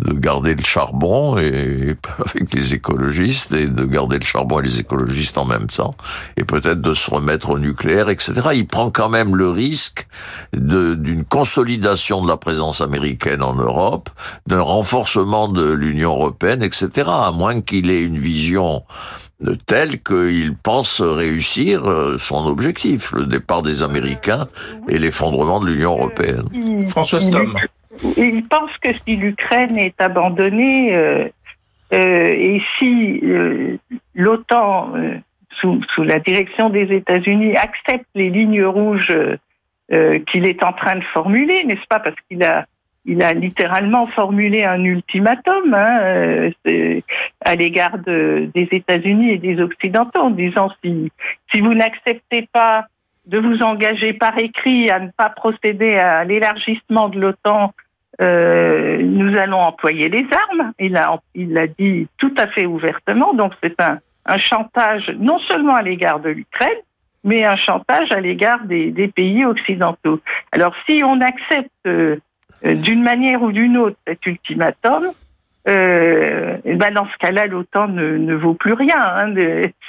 de 0.01 0.13
garder 0.13 0.57
le 0.57 0.65
charbon 0.65 1.39
et 1.39 1.95
avec 2.19 2.53
les 2.53 2.75
écologistes 2.75 3.53
et 3.53 3.69
de 3.69 3.85
garder 3.85 4.19
le 4.19 4.25
charbon 4.25 4.59
et 4.59 4.65
les 4.65 4.81
écologistes 4.81 5.39
en 5.39 5.45
même 5.45 5.69
temps 5.69 5.93
et 6.37 6.43
peut-être 6.45 6.81
de 6.81 6.95
se 6.95 7.09
remettre 7.09 7.51
au 7.51 7.61
nucléaire, 7.61 8.09
etc. 8.09 8.33
Il 8.55 8.67
prend 8.67 8.91
quand 8.91 9.09
même 9.09 9.37
le 9.37 9.49
risque 9.49 10.07
d'une 10.53 11.23
consolidation 11.23 12.21
de 12.21 12.29
la 12.29 12.37
présence 12.37 12.64
présence 12.65 12.81
américaine 12.81 13.43
en 13.43 13.55
Europe, 13.55 14.09
d'un 14.47 14.63
renforcement 14.63 15.49
de 15.49 15.71
l'Union 15.71 16.13
européenne, 16.13 16.63
etc. 16.63 16.89
À 17.07 17.31
moins 17.31 17.61
qu'il 17.61 17.91
ait 17.91 18.03
une 18.03 18.19
vision 18.19 18.83
telle 19.67 20.03
qu'il 20.03 20.57
pense 20.57 21.03
réussir 21.03 21.85
euh, 21.85 22.17
son 22.19 22.47
objectif, 22.47 23.13
le 23.13 23.27
départ 23.27 23.61
des 23.61 23.83
Américains 23.83 24.47
et 24.89 24.97
l'effondrement 24.97 25.61
de 25.61 25.67
l'Union 25.67 25.93
européenne. 25.93 26.45
François 26.89 27.21
Stom. 27.21 27.55
Il 28.17 28.45
pense 28.49 28.71
que 28.81 28.89
si 29.07 29.17
l'Ukraine 29.17 29.77
est 29.77 30.01
abandonnée 30.01 30.95
euh, 30.95 31.29
euh, 31.93 31.99
et 31.99 32.63
si 32.79 33.23
l'OTAN, 34.15 34.95
sous, 35.61 35.83
sous, 35.95 36.05
la 36.05 36.19
direction 36.21 36.71
des 36.71 36.91
États-Unis, 36.95 37.57
accepte 37.57 38.07
les 38.15 38.31
lignes 38.31 38.65
rouges 38.65 39.15
qu'il 39.89 40.47
est 40.47 40.63
en 40.63 40.73
train 40.73 40.97
de 40.97 41.05
formuler, 41.13 41.65
n'est-ce 41.65 41.87
pas? 41.89 42.01
Parce 42.01 42.17
qu'il 42.29 42.43
a 42.43 42.67
il 43.07 43.23
a 43.23 43.33
littéralement 43.33 44.07
formulé 44.07 44.65
un 44.65 44.83
ultimatum 44.83 45.75
hein, 45.75 46.01
euh, 46.67 47.01
à 47.45 47.55
l'égard 47.55 47.99
de, 47.99 48.51
des 48.55 48.69
États-Unis 48.71 49.33
et 49.33 49.39
des 49.39 49.61
Occidentaux 49.61 50.21
en 50.21 50.31
disant 50.31 50.71
si, 50.83 51.13
si 51.53 51.61
vous 51.61 51.75
n'acceptez 51.75 52.49
pas 52.53 52.87
de 53.27 53.39
vous 53.39 53.63
engager 53.63 54.13
par 54.15 54.39
écrit 54.39 54.91
à 54.91 55.01
ne 55.01 55.09
pas 55.11 55.31
procéder 55.31 55.97
à 55.97 56.25
l'élargissement 56.25 57.09
de 57.09 57.21
l'OTAN, 57.21 57.73
euh, 58.21 59.03
nous 59.03 59.37
allons 59.37 59.61
employer 59.61 60.09
les 60.09 60.27
armes. 60.33 60.73
Il 60.79 60.97
a, 60.97 61.19
il 61.35 61.53
l'a 61.53 61.67
dit 61.67 62.07
tout 62.19 62.35
à 62.39 62.47
fait 62.49 62.67
ouvertement. 62.67 63.35
Donc 63.35 63.53
c'est 63.63 63.81
un, 63.81 63.99
un 64.27 64.39
chantage 64.39 65.11
non 65.19 65.39
seulement 65.41 65.75
à 65.75 65.83
l'égard 65.83 66.21
de 66.21 66.31
l'Ukraine, 66.31 66.79
mais 67.25 67.45
un 67.45 67.57
chantage 67.57 68.13
à 68.13 68.21
l'égard 68.21 68.65
des, 68.65 69.11
pays 69.15 69.45
occidentaux. 69.45 70.21
Alors 70.53 70.75
si 70.87 71.03
on 71.05 71.21
accepte 71.21 71.71
euh, 71.87 72.17
d'une 72.63 73.03
manière 73.03 73.43
ou 73.43 73.51
d'une 73.51 73.77
autre 73.79 73.97
cet 74.07 74.25
ultimatum, 74.27 75.13
euh, 75.67 76.59
ben 76.65 76.93
dans 76.93 77.07
ce 77.07 77.17
cas-là, 77.19 77.47
l'OTAN 77.47 77.89
ne, 77.89 78.35
vaut 78.35 78.55
plus 78.55 78.75
rien. 78.75 79.01
Hein. 79.01 79.35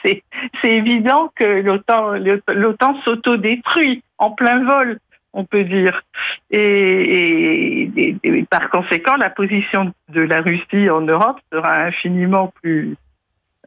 C'est 0.03 0.23
évident 0.63 1.31
que 1.35 1.61
l'OTAN 1.61 3.01
s'autodétruit 3.03 4.01
en 4.17 4.31
plein 4.31 4.63
vol, 4.63 4.99
on 5.33 5.43
peut 5.43 5.65
dire. 5.65 6.01
Et, 6.49 7.89
et, 8.23 8.43
par 8.49 8.69
conséquent, 8.69 9.17
la 9.17 9.29
position 9.29 9.91
de 10.09 10.21
la 10.21 10.41
Russie 10.41 10.89
en 10.89 11.01
Europe 11.01 11.39
sera 11.51 11.75
infiniment 11.83 12.53
plus... 12.61 12.95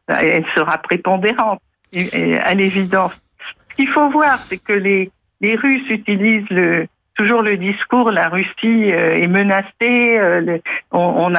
Elle 0.07 0.45
sera 0.55 0.79
prépondérante, 0.79 1.61
à 2.43 2.55
l'évidence. 2.55 3.13
Ce 3.69 3.75
qu'il 3.75 3.89
faut 3.89 4.09
voir, 4.09 4.39
c'est 4.39 4.57
que 4.57 4.73
les, 4.73 5.11
Russes 5.41 5.89
utilisent 5.89 6.87
toujours 7.19 7.41
le 7.41 7.57
discours 7.57 8.11
la 8.11 8.29
Russie 8.29 8.93
euh, 8.93 9.15
est 9.15 9.27
menacée, 9.27 10.17
euh, 10.17 10.57
on, 10.91 11.33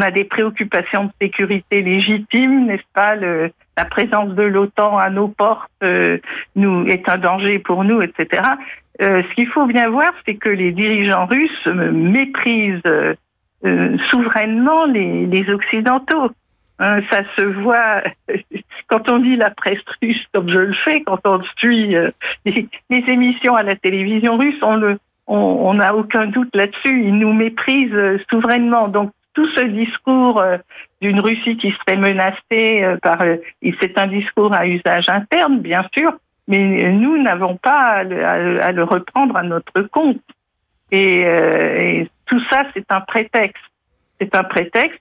a 0.00 0.10
des 0.12 0.24
préoccupations 0.24 1.02
de 1.04 1.10
sécurité 1.20 1.82
légitimes, 1.82 2.66
n'est-ce 2.66 2.82
pas? 2.94 3.16
La 3.16 3.84
présence 3.84 4.30
de 4.34 4.42
l'OTAN 4.42 4.96
à 4.96 5.10
nos 5.10 5.26
portes 5.26 5.70
euh, 5.82 6.18
nous 6.54 6.86
est 6.86 7.08
un 7.08 7.18
danger 7.18 7.58
pour 7.58 7.82
nous, 7.82 8.00
etc. 8.02 8.42
ce 9.00 9.34
qu'il 9.34 9.48
faut 9.48 9.66
bien 9.66 9.88
voir, 9.88 10.12
c'est 10.24 10.36
que 10.36 10.48
les 10.48 10.70
dirigeants 10.70 11.26
russes 11.26 11.66
méprisent 11.66 12.82
souverainement 14.10 14.84
les, 14.86 15.26
les 15.26 15.50
occidentaux. 15.50 16.30
Hein, 16.80 17.00
ça 17.10 17.22
se 17.36 17.42
voit 17.42 18.02
quand 18.88 19.10
on 19.10 19.18
lit 19.18 19.36
la 19.36 19.50
presse 19.50 19.78
russe, 20.02 20.24
comme 20.32 20.48
je 20.48 20.58
le 20.58 20.72
fais, 20.72 21.02
quand 21.02 21.20
on 21.24 21.40
suit 21.58 21.94
euh, 21.94 22.10
les, 22.44 22.66
émissions 22.90 23.54
à 23.54 23.62
la 23.62 23.76
télévision 23.76 24.36
russe, 24.36 24.58
on 24.62 24.76
le, 24.76 24.98
on 25.26 25.74
n'a 25.74 25.94
aucun 25.94 26.26
doute 26.26 26.54
là-dessus. 26.54 27.04
Ils 27.04 27.16
nous 27.18 27.32
méprisent 27.32 27.92
euh, 27.92 28.18
souverainement. 28.30 28.88
Donc 28.88 29.12
tout 29.34 29.46
ce 29.54 29.60
discours 29.60 30.40
euh, 30.40 30.56
d'une 31.02 31.20
Russie 31.20 31.56
qui 31.58 31.70
serait 31.72 31.98
menacée 31.98 32.84
par, 33.02 33.22
c'est 33.80 33.98
un 33.98 34.06
discours 34.08 34.52
à 34.52 34.66
usage 34.66 35.08
interne, 35.08 35.60
bien 35.60 35.84
sûr, 35.96 36.12
mais 36.48 36.90
nous 36.90 37.22
n'avons 37.22 37.56
pas 37.56 38.02
à 38.02 38.72
le, 38.72 38.82
reprendre 38.82 39.36
à 39.36 39.42
notre 39.42 39.82
compte. 39.82 40.18
et 40.90 42.08
tout 42.26 42.40
ça, 42.50 42.64
c'est 42.74 42.90
un 42.90 43.00
prétexte 43.02 43.62
c'est 44.20 44.34
un 44.34 44.42
prétexte 44.42 44.98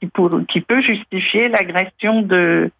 qui, 0.00 0.06
pour, 0.08 0.40
qui 0.48 0.60
peut 0.62 0.80
justifier 0.80 1.46
l'agression 1.48 2.22
de, 2.22 2.72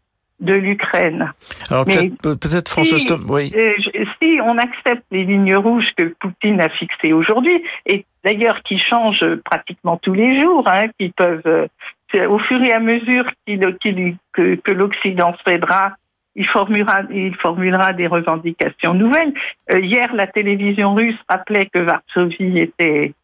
de 0.43 0.55
l'Ukraine. 0.55 1.33
Alors 1.71 1.87
peut-être 1.87 2.69
François 2.69 2.99
si, 2.99 3.13
oui. 3.29 3.53
Euh, 3.57 3.73
si 4.21 4.39
on 4.45 4.59
accepte 4.59 5.05
les 5.11 5.25
lignes 5.25 5.57
rouges 5.57 5.89
que 5.97 6.15
Poutine 6.21 6.61
a 6.61 6.69
fixées 6.69 7.13
aujourd'hui, 7.13 7.63
et 7.87 8.05
d'ailleurs 8.25 8.63
qui 8.63 8.79
changent 8.79 9.37
pratiquement 9.45 9.97
tous 9.97 10.13
les 10.13 10.41
jours, 10.41 10.69
hein, 10.69 10.89
qui 10.99 11.09
peuvent, 11.09 11.43
euh, 11.47 12.29
au 12.29 12.39
fur 12.39 12.63
et 12.63 12.73
à 12.73 12.81
mesure 12.81 13.25
que, 13.47 14.55
que 14.57 14.73
l'Occident 14.73 15.35
cédera, 15.47 15.93
il 16.35 16.47
formulera, 16.47 17.03
il 17.11 17.35
formulera 17.37 17.95
des 17.95 18.07
revendications 18.07 18.95
nouvelles. 18.95 19.33
hier, 19.73 20.13
la 20.15 20.27
télévision 20.27 20.95
russe 20.95 21.19
rappelait 21.29 21.67
que 21.67 21.79
Varsovie 21.79 22.59
était 22.59 23.15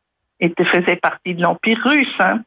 était, 0.41 0.65
faisait 0.65 0.97
partie 0.97 1.35
de 1.35 1.43
l'Empire 1.43 1.81
russe. 1.85 2.17
Hein. 2.21 2.41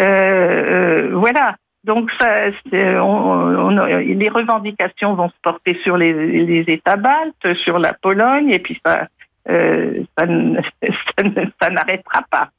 Euh, 0.00 0.04
euh, 0.04 1.10
voilà. 1.14 1.56
Donc, 1.88 2.10
ça, 2.20 2.50
on, 2.72 3.00
on, 3.00 3.70
les 3.70 4.28
revendications 4.28 5.14
vont 5.14 5.30
se 5.30 5.40
porter 5.42 5.78
sur 5.82 5.96
les, 5.96 6.12
les 6.12 6.64
États 6.68 6.96
baltes, 6.96 7.54
sur 7.64 7.78
la 7.78 7.94
Pologne, 7.94 8.50
et 8.50 8.58
puis 8.58 8.78
ça, 8.84 9.08
euh, 9.48 9.94
ça, 10.18 11.70
n'arrêtera 11.70 12.22
pas. 12.30 12.50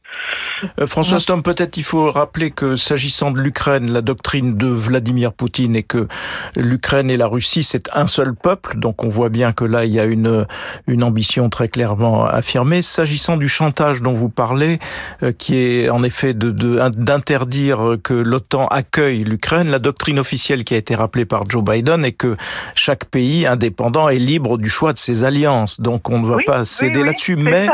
Euh, 0.79 0.87
François 0.87 1.19
Stom, 1.19 1.43
peut-être 1.43 1.77
il 1.77 1.83
faut 1.83 2.09
rappeler 2.09 2.49
que 2.49 2.75
s'agissant 2.75 3.31
de 3.31 3.39
l'Ukraine, 3.39 3.91
la 3.91 4.01
doctrine 4.01 4.57
de 4.57 4.67
Vladimir 4.67 5.33
Poutine 5.33 5.75
est 5.75 5.83
que 5.83 6.07
l'Ukraine 6.55 7.11
et 7.11 7.17
la 7.17 7.27
Russie, 7.27 7.63
c'est 7.63 7.95
un 7.95 8.07
seul 8.07 8.33
peuple. 8.33 8.77
Donc 8.77 9.03
on 9.03 9.09
voit 9.09 9.29
bien 9.29 9.51
que 9.53 9.65
là, 9.65 9.85
il 9.85 9.91
y 9.91 9.99
a 9.99 10.05
une, 10.05 10.47
une 10.87 11.03
ambition 11.03 11.49
très 11.49 11.67
clairement 11.67 12.25
affirmée. 12.25 12.81
S'agissant 12.81 13.37
du 13.37 13.47
chantage 13.47 14.01
dont 14.01 14.13
vous 14.13 14.29
parlez, 14.29 14.79
euh, 15.21 15.31
qui 15.31 15.57
est 15.57 15.89
en 15.89 16.03
effet 16.03 16.33
d'interdire 16.33 17.91
de, 17.91 17.95
que 17.97 18.13
l'OTAN 18.13 18.65
accueille 18.67 19.23
l'Ukraine, 19.23 19.69
la 19.69 19.79
doctrine 19.79 20.17
officielle 20.17 20.63
qui 20.63 20.73
a 20.73 20.77
été 20.77 20.95
rappelée 20.95 21.25
par 21.25 21.47
Joe 21.47 21.63
Biden 21.63 22.03
est 22.03 22.13
que 22.13 22.35
chaque 22.73 23.05
pays 23.05 23.45
indépendant 23.45 24.09
est 24.09 24.17
libre 24.17 24.57
du 24.57 24.69
choix 24.69 24.93
de 24.93 24.97
ses 24.97 25.23
alliances. 25.23 25.79
Donc 25.79 26.09
on 26.09 26.19
ne 26.19 26.25
va 26.25 26.37
pas 26.45 26.65
céder 26.69 27.03
là-dessus. 27.03 27.35
Mais, 27.35 27.67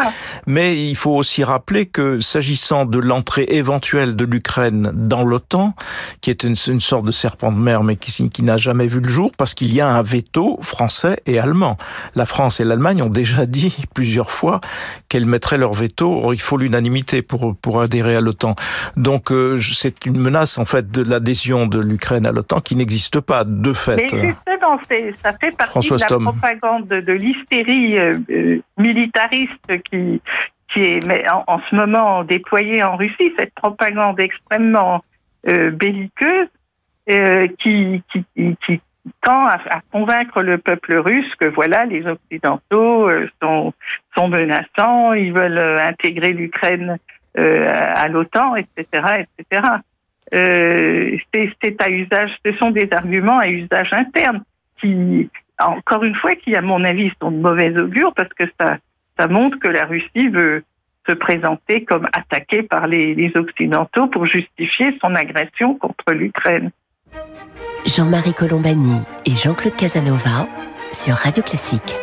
mais 0.45 0.77
il 0.77 0.95
faut 0.95 1.15
aussi 1.15 1.43
rappeler 1.43 1.85
que 1.85 2.19
s'agissant 2.19 2.85
de 2.85 2.99
l'entrée 2.99 3.45
éventuelle 3.49 4.15
de 4.15 4.25
l'Ukraine 4.25 4.91
dans 4.93 5.23
l'OTAN, 5.23 5.73
qui 6.21 6.29
est 6.29 6.43
une, 6.43 6.55
sorte 6.55 7.05
de 7.05 7.11
serpent 7.11 7.51
de 7.51 7.57
mer, 7.57 7.83
mais 7.83 7.95
qui, 7.95 8.29
qui 8.29 8.43
n'a 8.43 8.57
jamais 8.57 8.87
vu 8.87 8.99
le 8.99 9.09
jour, 9.09 9.31
parce 9.37 9.53
qu'il 9.53 9.73
y 9.73 9.81
a 9.81 9.89
un 9.89 10.03
veto 10.03 10.57
français 10.61 11.21
et 11.25 11.39
allemand. 11.39 11.77
La 12.15 12.25
France 12.25 12.59
et 12.59 12.63
l'Allemagne 12.63 13.01
ont 13.01 13.09
déjà 13.09 13.45
dit 13.45 13.75
plusieurs 13.93 14.31
fois 14.31 14.61
qu'elles 15.09 15.25
mettraient 15.25 15.57
leur 15.57 15.73
veto. 15.73 16.33
il 16.33 16.41
faut 16.41 16.57
l'unanimité 16.57 17.21
pour, 17.21 17.55
pour 17.55 17.81
adhérer 17.81 18.15
à 18.15 18.21
l'OTAN. 18.21 18.55
Donc, 18.97 19.31
euh, 19.31 19.59
c'est 19.61 20.05
une 20.05 20.17
menace, 20.17 20.57
en 20.57 20.65
fait, 20.65 20.91
de 20.91 21.01
l'adhésion 21.01 21.67
de 21.67 21.79
l'Ukraine 21.79 22.25
à 22.25 22.31
l'OTAN 22.31 22.61
qui 22.61 22.75
n'existe 22.75 23.19
pas, 23.19 23.43
de 23.43 23.73
fait. 23.73 24.07
Mais 24.13 24.54
justement, 24.65 25.13
ça 25.21 25.33
fait 25.33 25.55
partie 25.55 25.89
de 25.89 25.97
la 25.99 26.31
propagande 26.31 26.87
de, 26.87 27.13
l'hystérie 27.13 27.97
euh, 27.97 28.13
euh, 28.29 28.59
militariste 28.77 29.83
qui, 29.89 30.21
qui 30.73 30.81
est 30.81 31.29
en, 31.29 31.59
ce 31.69 31.75
moment 31.75 32.23
déployée 32.23 32.83
en 32.83 32.95
Russie, 32.95 33.33
cette 33.37 33.53
propagande 33.53 34.19
extrêmement 34.19 35.03
euh, 35.47 35.71
belliqueuse 35.71 36.47
euh, 37.09 37.47
qui, 37.59 38.03
qui, 38.11 38.25
qui, 38.65 38.81
tend 39.21 39.45
à, 39.45 39.81
convaincre 39.91 40.41
le 40.41 40.57
peuple 40.57 40.95
russe 40.95 41.31
que 41.39 41.45
voilà, 41.45 41.85
les 41.85 42.03
Occidentaux 42.07 43.07
sont, 43.39 43.71
sont 44.17 44.27
menaçants, 44.27 45.13
ils 45.13 45.31
veulent 45.31 45.59
intégrer 45.59 46.33
l'Ukraine 46.33 46.97
à 47.37 48.07
l'OTAN, 48.07 48.55
etc., 48.55 49.25
etc. 49.37 49.67
c'est 50.31 51.81
à 51.83 51.89
usage, 51.91 52.31
ce 52.43 52.53
sont 52.53 52.71
des 52.71 52.89
arguments 52.91 53.37
à 53.37 53.47
usage 53.47 53.93
interne 53.93 54.43
qui, 54.79 55.29
encore 55.59 56.03
une 56.03 56.15
fois, 56.15 56.35
qui 56.35 56.55
à 56.55 56.61
mon 56.61 56.83
avis 56.83 57.11
sont 57.21 57.31
de 57.31 57.37
mauvais 57.37 57.77
augure 57.77 58.13
parce 58.13 58.33
que 58.33 58.43
ça 58.59 58.77
ça 59.17 59.27
montre 59.27 59.59
que 59.59 59.67
la 59.67 59.85
Russie 59.85 60.27
veut 60.29 60.63
se 61.07 61.13
présenter 61.13 61.83
comme 61.85 62.07
attaquée 62.13 62.63
par 62.63 62.87
les, 62.87 63.31
Occidentaux 63.35 64.07
pour 64.07 64.25
justifier 64.25 64.97
son 65.01 65.13
agression 65.15 65.75
contre 65.75 66.13
l'Ukraine. 66.13 66.71
Jean-Marie 67.85 68.33
Colombani 68.33 69.01
et 69.25 69.33
Jean-Claude 69.35 69.75
Casanova 69.75 70.47
sur 70.91 71.13
Radio 71.13 71.43
Classique. 71.43 71.95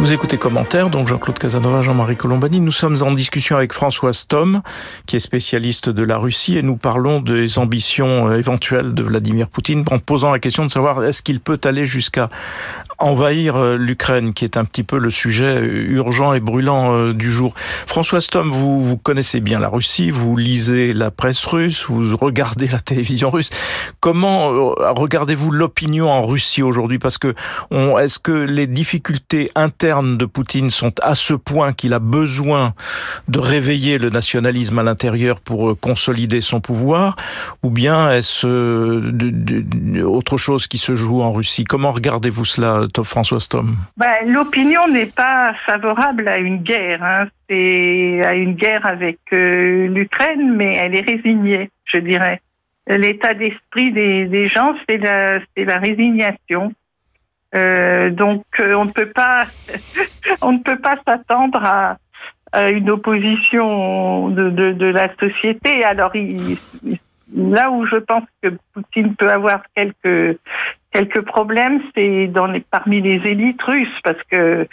Vous 0.00 0.12
écoutez 0.12 0.38
commentaires, 0.38 0.90
donc 0.90 1.06
Jean-Claude 1.06 1.38
Casanova, 1.38 1.80
Jean-Marie 1.80 2.16
Colombani. 2.16 2.60
Nous 2.60 2.72
sommes 2.72 2.96
en 3.02 3.12
discussion 3.12 3.56
avec 3.56 3.72
François 3.72 4.12
Stom, 4.12 4.60
qui 5.06 5.16
est 5.16 5.20
spécialiste 5.20 5.88
de 5.88 6.02
la 6.02 6.18
Russie, 6.18 6.58
et 6.58 6.62
nous 6.62 6.76
parlons 6.76 7.20
des 7.20 7.58
ambitions 7.58 8.28
euh, 8.28 8.36
éventuelles 8.36 8.92
de 8.92 9.02
Vladimir 9.04 9.48
Poutine 9.48 9.84
en 9.92 10.00
posant 10.00 10.32
la 10.32 10.40
question 10.40 10.66
de 10.66 10.70
savoir 10.70 11.04
est-ce 11.04 11.22
qu'il 11.22 11.38
peut 11.38 11.60
aller 11.64 11.86
jusqu'à 11.86 12.28
envahir 12.98 13.56
euh, 13.56 13.76
l'Ukraine, 13.76 14.32
qui 14.34 14.44
est 14.44 14.56
un 14.56 14.64
petit 14.64 14.82
peu 14.82 14.98
le 14.98 15.10
sujet 15.10 15.60
urgent 15.60 16.32
et 16.32 16.40
brûlant 16.40 17.12
du 17.12 17.30
jour. 17.30 17.54
François 17.86 18.20
Stom, 18.20 18.50
vous, 18.50 18.80
vous 18.80 18.96
connaissez 18.96 19.40
bien 19.40 19.58
la 19.58 19.68
Russie, 19.68 20.10
vous 20.10 20.36
lisez 20.36 20.92
la 20.92 21.10
presse 21.10 21.44
russe, 21.44 21.84
vous 21.88 22.16
regardez 22.16 22.66
la 22.68 22.80
télévision 22.80 23.30
russe. 23.30 23.50
Comment 24.00 24.74
regardez-vous 24.94 25.50
l'opinion 25.50 26.10
en 26.10 26.26
Russie 26.26 26.62
aujourd'hui? 26.62 26.98
Parce 26.98 27.18
que 27.18 27.34
est-ce 27.72 28.18
que 28.18 28.32
les 28.32 28.66
difficultés 28.66 29.50
internes 29.54 30.16
de 30.16 30.24
Poutine 30.24 30.70
sont 30.70 30.92
à 31.02 31.14
ce 31.14 31.34
point 31.34 31.72
qu'il 31.72 31.92
a 31.94 31.98
besoin 31.98 32.74
de 33.28 33.38
réveiller 33.38 33.98
le 33.98 34.10
nationalisme 34.10 34.78
à 34.78 34.82
l'intérieur 34.82 35.40
pour 35.40 35.78
consolider 35.80 36.40
son 36.40 36.60
pouvoir, 36.60 37.16
ou 37.62 37.70
bien 37.70 38.10
est-ce 38.10 38.46
autre 40.02 40.36
chose 40.36 40.66
qui 40.66 40.78
se 40.78 40.94
joue 40.94 41.22
en 41.22 41.32
Russie? 41.32 41.64
Comment 41.64 41.92
regardez-vous 41.92 42.44
cela, 42.44 42.83
François 43.02 43.40
Stom? 43.40 43.76
Ben, 43.96 44.26
L'opinion 44.26 44.86
n'est 44.88 45.12
pas 45.14 45.54
favorable 45.66 46.28
à 46.28 46.38
une 46.38 46.58
guerre. 46.58 47.02
Hein. 47.02 47.26
C'est 47.48 48.20
à 48.24 48.34
une 48.34 48.54
guerre 48.54 48.86
avec 48.86 49.18
euh, 49.32 49.86
l'Ukraine, 49.88 50.54
mais 50.54 50.76
elle 50.76 50.94
est 50.96 51.06
résignée, 51.06 51.70
je 51.84 51.98
dirais. 51.98 52.40
L'état 52.86 53.34
d'esprit 53.34 53.92
des, 53.92 54.48
gens, 54.48 54.74
c'est 54.88 54.98
la, 54.98 55.78
résignation. 55.78 56.72
Euh, 57.54 58.10
donc, 58.10 58.44
euh, 58.60 58.74
on 58.74 58.84
ne 58.84 58.90
peut 58.90 59.10
pas, 59.10 59.44
s'attendre 61.06 61.62
à, 61.64 61.96
une 62.70 62.90
opposition 62.90 64.28
de, 64.28 64.86
la 64.86 65.14
société. 65.16 65.82
Alors, 65.82 66.12
là 67.34 67.70
où 67.70 67.86
je 67.86 67.96
pense 67.96 68.24
que 68.42 68.50
Poutine 68.72 69.16
peut 69.16 69.30
avoir 69.30 69.62
quelques 69.74 70.38
quelques 70.94 71.22
problèmes, 71.22 71.82
c'est 71.94 72.28
dans 72.28 72.46
les 72.46 72.60
parmi 72.60 73.02
les 73.02 73.20
élites 73.28 73.62
russes 73.62 74.00
parce 74.02 74.22
que 74.30 74.66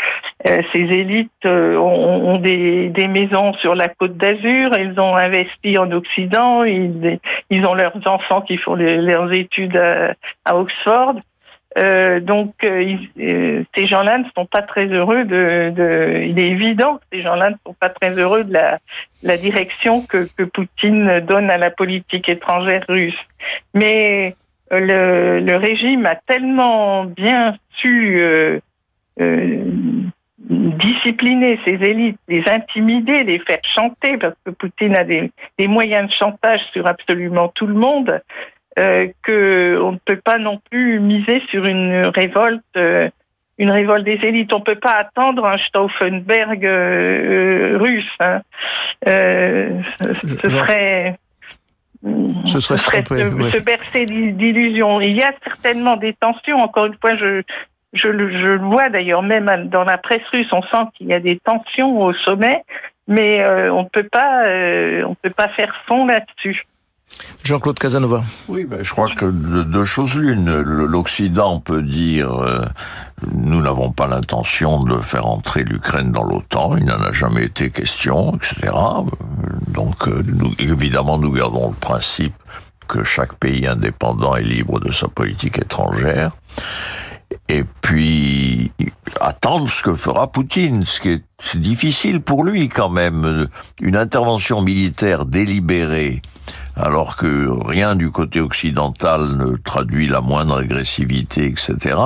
euh, 0.48 0.62
ces 0.72 0.80
élites 0.80 1.32
euh, 1.46 1.76
ont, 1.76 2.38
des, 2.38 2.90
des, 2.90 3.08
maisons 3.08 3.54
sur 3.56 3.76
la 3.76 3.90
côte 3.90 4.16
d'Azur, 4.16 4.72
elles 4.78 4.98
ont 5.00 5.16
investi 5.16 5.78
en 5.78 5.92
Occident, 5.92 6.64
ils, 6.64 7.20
ils 7.50 7.66
ont 7.66 7.74
leurs 7.74 8.00
enfants 8.06 8.42
qui 8.42 8.58
font 8.58 8.76
leurs 8.76 9.34
études 9.34 9.78
à 10.46 10.56
Oxford. 10.56 11.16
Euh, 11.78 12.20
donc, 12.20 12.54
euh, 12.66 12.98
euh, 13.20 13.64
ces 13.76 13.88
gens-là 13.88 14.18
ne 14.18 14.26
sont 14.36 14.46
pas 14.46 14.62
très 14.62 14.88
heureux 14.88 15.24
de, 15.24 15.72
de, 15.74 16.22
Il 16.22 16.38
est 16.38 16.50
évident 16.50 16.98
que 16.98 17.04
ces 17.14 17.22
gens-là 17.22 17.52
ne 17.52 17.56
sont 17.66 17.74
pas 17.74 17.90
très 17.90 18.12
heureux 18.20 18.44
de 18.44 18.54
la, 18.54 18.80
la 19.24 19.38
direction 19.38 20.02
que, 20.02 20.28
que, 20.36 20.44
Poutine 20.44 21.22
donne 21.22 21.50
à 21.50 21.58
la 21.58 21.72
politique 21.72 22.28
étrangère 22.28 22.84
russe. 22.90 23.18
Mais 23.74 24.36
le, 24.80 25.40
le 25.40 25.56
régime 25.58 26.06
a 26.06 26.16
tellement 26.16 27.06
bien 27.06 27.56
su 27.78 28.20
euh, 28.22 28.60
discipliner 30.50 31.60
ses 31.66 31.76
élites, 31.84 32.20
les 32.28 32.44
intimider, 32.48 33.24
les 33.24 33.40
faire 33.40 33.62
chanter, 33.64 34.18
parce 34.18 34.36
que 34.46 34.52
Poutine 34.52 34.96
a 34.96 35.04
des, 35.04 35.32
des 35.58 35.68
moyens 35.68 36.10
de 36.10 36.14
chantage 36.14 36.62
sur 36.74 36.88
absolument 36.88 37.50
tout 37.50 37.68
le 37.68 37.74
monde 37.74 38.22
euh, 38.80 39.08
qu'on 39.26 39.92
ne 39.92 39.98
peut 40.04 40.22
pas 40.24 40.38
non 40.38 40.60
plus 40.70 41.00
miser 41.00 41.42
sur 41.50 41.66
une 41.66 42.08
révolte, 42.08 42.64
euh, 42.78 43.10
une 43.58 43.70
révolte 43.70 44.06
des 44.06 44.20
élites. 44.24 44.54
On 44.54 44.60
ne 44.60 44.64
peut 44.64 44.80
pas 44.80 44.94
attendre 44.94 45.46
un 45.46 45.58
Stauffenberg 45.58 46.66
euh, 46.66 47.78
russe. 47.78 48.12
Hein. 48.20 48.42
ce 49.06 50.50
serait 50.50 51.18
ce 52.46 52.60
serait, 52.60 52.78
se, 52.78 53.64
bercer 53.64 54.06
d'illusions. 54.06 55.02
Il 55.02 55.16
y 55.16 55.22
a 55.22 55.34
certainement 55.44 55.98
des 55.98 56.14
tensions. 56.14 56.58
Encore 56.58 56.88
une 56.88 56.98
fois, 57.00 57.16
je, 57.16 57.42
je, 57.94 58.08
je 58.08 58.48
le 58.48 58.58
vois 58.58 58.90
d'ailleurs 58.90 59.22
même 59.22 59.68
dans 59.70 59.84
la 59.84 59.98
presse 59.98 60.26
russe, 60.32 60.48
on 60.52 60.64
sent 60.64 60.84
qu'il 60.96 61.08
y 61.08 61.14
a 61.14 61.20
des 61.20 61.40
tensions 61.40 62.02
au 62.02 62.14
sommet, 62.14 62.64
mais 63.08 63.46
on 63.70 63.84
ne 63.84 63.90
peut 63.90 64.08
pas, 64.12 64.44
on 65.08 65.16
peut 65.16 65.30
pas 65.30 65.48
faire 65.50 65.76
fond 65.88 66.06
là-dessus. 66.06 66.66
Jean-Claude 67.44 67.80
Casanova. 67.80 68.24
Oui, 68.48 68.66
ben, 68.66 68.84
je 68.84 68.92
crois 68.92 69.10
que 69.10 69.26
deux 69.26 69.86
choses 69.86 70.16
l'une. 70.16 70.62
L'Occident 70.62 71.60
peut 71.60 71.82
dire 71.82 72.32
euh, 72.32 72.66
nous 73.34 73.62
n'avons 73.62 73.92
pas 73.92 74.08
l'intention 74.08 74.84
de 74.84 74.98
faire 74.98 75.28
entrer 75.28 75.64
l'Ukraine 75.64 76.12
dans 76.12 76.24
l'OTAN, 76.24 76.78
il 76.78 76.86
n'en 76.86 77.02
a 77.02 77.12
jamais 77.12 77.46
été 77.46 77.70
question, 77.70 78.36
etc. 78.36 78.72
Donc, 79.68 80.08
euh, 80.08 80.24
évidemment, 80.60 81.18
nous 81.18 81.32
gardons 81.32 81.70
le 81.70 81.76
principe 81.76 82.34
que 82.88 83.04
chaque 83.04 83.36
pays 83.36 83.68
indépendant 83.68 84.36
est 84.36 84.44
libre 84.44 84.80
de 84.80 84.92
sa 84.92 85.08
politique 85.08 85.60
étrangère. 85.60 86.32
Et 87.54 87.66
puis 87.82 88.72
attendre 89.20 89.70
ce 89.70 89.84
que 89.84 89.94
fera 89.94 90.32
Poutine, 90.32 90.86
ce 90.86 91.02
qui 91.02 91.10
est, 91.10 91.24
difficile 91.56 92.22
pour 92.22 92.46
lui 92.46 92.70
quand 92.70 92.90
même. 92.90 93.48
Une 93.82 93.98
intervention 93.98 94.62
militaire 94.62 95.26
délibérée 95.26 96.22
alors 96.78 97.18
que 97.18 97.50
rien 97.68 97.96
du 97.96 98.10
côté 98.10 98.40
occidental 98.40 99.36
ne 99.36 99.58
traduit 99.58 100.08
la 100.08 100.22
moindre 100.22 100.60
agressivité, 100.60 101.46
etc., 101.48 101.98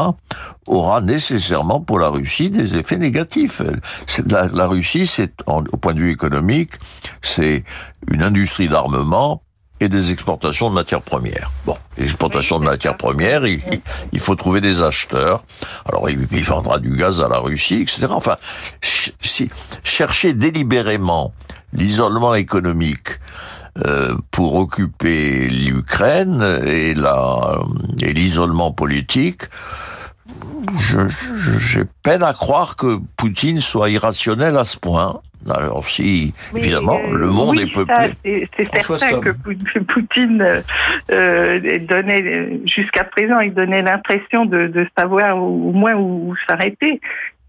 aura 0.65 1.01
nécessairement 1.01 1.79
pour 1.79 1.99
la 1.99 2.09
Russie 2.09 2.49
des 2.49 2.75
effets 2.75 2.97
négatifs. 2.97 3.61
La 4.27 4.67
Russie, 4.67 5.05
c'est 5.05 5.33
au 5.45 5.61
point 5.77 5.93
de 5.93 5.99
vue 5.99 6.11
économique, 6.11 6.71
c'est 7.21 7.63
une 8.09 8.23
industrie 8.23 8.67
d'armement 8.67 9.43
et 9.79 9.89
des 9.89 10.11
exportations 10.11 10.69
de 10.69 10.75
matières 10.75 11.01
premières. 11.01 11.51
Bon, 11.65 11.77
les 11.97 12.05
exportations 12.05 12.59
de 12.59 12.65
matières 12.65 12.97
premières, 12.97 13.45
il, 13.45 13.59
il, 14.11 14.19
faut 14.19 14.35
trouver 14.35 14.61
des 14.61 14.81
acheteurs. 14.83 15.43
Alors, 15.89 16.09
il, 16.09 16.27
il, 16.31 16.43
vendra 16.43 16.79
du 16.79 16.95
gaz 16.95 17.21
à 17.21 17.27
la 17.27 17.39
Russie, 17.39 17.81
etc. 17.81 18.07
Enfin, 18.09 18.35
si, 18.81 19.49
chercher 19.83 20.33
délibérément 20.33 21.33
l'isolement 21.73 22.35
économique 22.35 23.19
euh, 23.85 24.15
pour 24.31 24.55
occuper 24.55 25.49
l'Ukraine 25.49 26.41
et 26.65 26.93
la 26.93 27.59
et 28.01 28.13
l'isolement 28.13 28.71
politique, 28.71 29.43
j'ai 31.59 31.83
peine 32.01 32.23
à 32.23 32.33
croire 32.33 32.75
que 32.77 32.99
Poutine 33.17 33.61
soit 33.61 33.89
irrationnel 33.89 34.57
à 34.57 34.65
ce 34.65 34.77
point. 34.77 35.21
Alors 35.53 35.85
si, 35.85 36.33
évidemment, 36.55 36.99
euh, 37.05 37.17
le 37.17 37.27
monde 37.27 37.59
est 37.59 37.71
peuplé. 37.71 38.47
C'est 38.57 38.65
certain 38.81 39.19
que 39.19 39.29
Poutine 39.79 40.63
euh, 41.11 41.79
donnait, 41.81 42.61
jusqu'à 42.65 43.03
présent, 43.03 43.39
il 43.39 43.53
donnait 43.53 43.83
l'impression 43.83 44.45
de, 44.45 44.67
de, 44.67 44.87
savoir 44.97 45.37
au 45.37 45.71
moins 45.71 45.93
où 45.93 46.35
s'arrêter. 46.47 46.99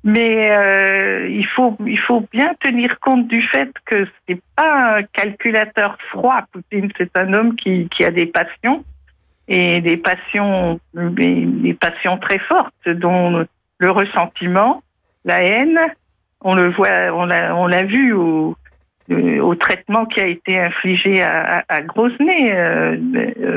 Mais 0.05 0.51
euh, 0.53 1.27
il 1.29 1.47
faut 1.47 1.77
il 1.85 1.99
faut 1.99 2.25
bien 2.31 2.53
tenir 2.61 3.01
compte 3.01 3.27
du 3.29 3.43
fait 3.43 3.71
que 3.87 4.07
c'est 4.29 4.41
pas 4.55 4.99
un 4.99 5.03
calculateur 5.03 5.97
froid. 6.11 6.43
Poutine, 6.53 6.91
c'est 6.99 7.17
un 7.17 7.33
homme 7.33 7.57
qui, 7.57 7.89
qui 7.89 8.05
a 8.05 8.11
des 8.11 8.27
passions 8.27 8.85
et 9.49 9.81
des 9.81 9.97
passions 9.97 10.81
des, 10.95 11.77
passions 11.81 12.19
très 12.19 12.39
fortes, 12.41 12.89
dont 12.89 13.47
le 13.79 13.91
ressentiment, 13.91 14.83
la 15.25 15.43
haine. 15.43 15.81
On 16.49 16.55
le 16.55 16.71
voit, 16.71 17.11
on 17.13 17.67
l'a 17.67 17.83
vu 17.83 18.13
au 18.13 18.57
euh, 19.09 19.39
au 19.39 19.55
traitement 19.55 20.05
qui 20.05 20.21
a 20.21 20.27
été 20.27 20.59
infligé 20.59 21.23
à, 21.23 21.65
à, 21.69 21.81
Grozny 21.83 22.51
euh, 22.51 22.97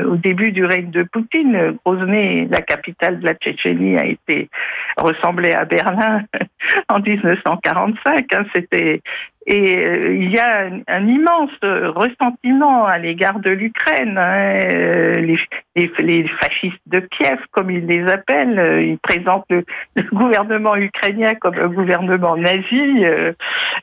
au 0.06 0.14
début 0.14 0.52
du 0.52 0.64
règne 0.64 0.90
de 0.92 1.02
Poutine. 1.02 1.76
Grozny, 1.84 2.46
la 2.46 2.60
capitale 2.60 3.18
de 3.18 3.24
la 3.24 3.34
Tchétchénie, 3.34 3.98
a 3.98 4.06
été 4.06 4.48
ressemblée 4.96 5.52
à 5.52 5.64
Berlin 5.64 6.22
en 6.88 7.00
1945. 7.00 8.34
Hein, 8.34 8.44
C'était 8.54 9.02
et 9.46 9.88
euh, 9.88 10.14
il 10.14 10.30
y 10.30 10.38
a 10.38 10.70
un, 10.86 11.08
immense 11.08 11.50
ressentiment 11.62 12.84
à 12.84 12.98
l'égard 12.98 13.40
de 13.40 13.50
l'Ukraine. 13.50 14.18
Hein. 14.18 14.60
Euh, 14.64 15.14
les, 15.14 15.90
les, 15.98 16.28
fascistes 16.40 16.80
de 16.86 17.00
Kiev, 17.00 17.38
comme 17.50 17.70
ils 17.70 17.86
les 17.86 18.06
appellent, 18.06 18.58
euh, 18.58 18.82
ils 18.82 18.98
présentent 18.98 19.46
le, 19.48 19.64
gouvernement 20.12 20.76
ukrainien 20.76 21.34
comme 21.34 21.58
un 21.58 21.68
gouvernement 21.68 22.36
nazi, 22.36 23.04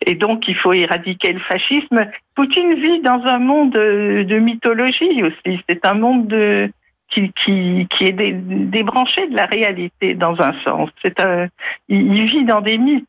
et 0.06 0.16
donc 0.16 0.48
il 0.48 0.56
faut 0.56 0.74
éradiquer 0.74 1.34
le 1.34 1.40
fascisme. 1.40 2.06
Poutine 2.36 2.76
vit 2.76 3.02
dans 3.02 3.22
un 3.26 3.40
monde 3.40 3.72
de, 3.72 4.40
mythologie 4.40 5.24
aussi. 5.24 5.60
C'est 5.68 5.86
un 5.86 5.96
monde 5.96 6.28
de, 6.28 6.70
qui, 7.10 7.32
qui, 7.34 7.88
qui 7.90 8.06
est 8.06 8.14
débranché 8.14 9.28
de 9.28 9.36
la 9.36 9.46
réalité 9.46 10.14
dans 10.14 10.40
un 10.42 10.54
sens. 10.64 10.90
C'est 11.02 11.20
un, 11.20 11.48
il 11.88 12.26
vit 12.26 12.46
dans 12.46 12.62
des 12.62 12.78
mythes. 12.78 13.08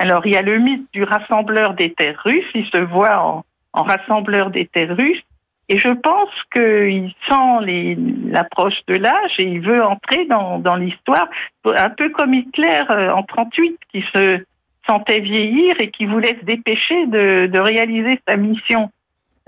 Alors, 0.00 0.24
il 0.24 0.32
y 0.32 0.36
a 0.36 0.42
le 0.42 0.58
mythe 0.58 0.88
du 0.94 1.04
rassembleur 1.04 1.74
des 1.74 1.92
terres 1.92 2.20
russes. 2.24 2.50
Il 2.54 2.66
se 2.72 2.80
voit 2.80 3.44
en, 3.74 3.82
rassembleur 3.82 4.50
des 4.50 4.66
terres 4.66 4.96
russes. 4.96 5.22
Et 5.68 5.78
je 5.78 5.90
pense 5.90 6.30
qu'il 6.52 7.12
sent 7.28 7.96
l'approche 8.30 8.80
de 8.88 8.96
l'âge 8.96 9.32
et 9.38 9.44
il 9.44 9.60
veut 9.60 9.84
entrer 9.84 10.24
dans, 10.24 10.76
l'histoire, 10.76 11.28
un 11.64 11.90
peu 11.90 12.08
comme 12.10 12.34
Hitler 12.34 12.80
euh, 12.90 13.10
en 13.10 13.22
38, 13.22 13.78
qui 13.92 14.02
se 14.12 14.42
sentait 14.86 15.20
vieillir 15.20 15.76
et 15.80 15.90
qui 15.90 16.06
voulait 16.06 16.36
se 16.40 16.44
dépêcher 16.44 17.06
de, 17.06 17.58
réaliser 17.58 18.18
sa 18.26 18.36
mission. 18.36 18.90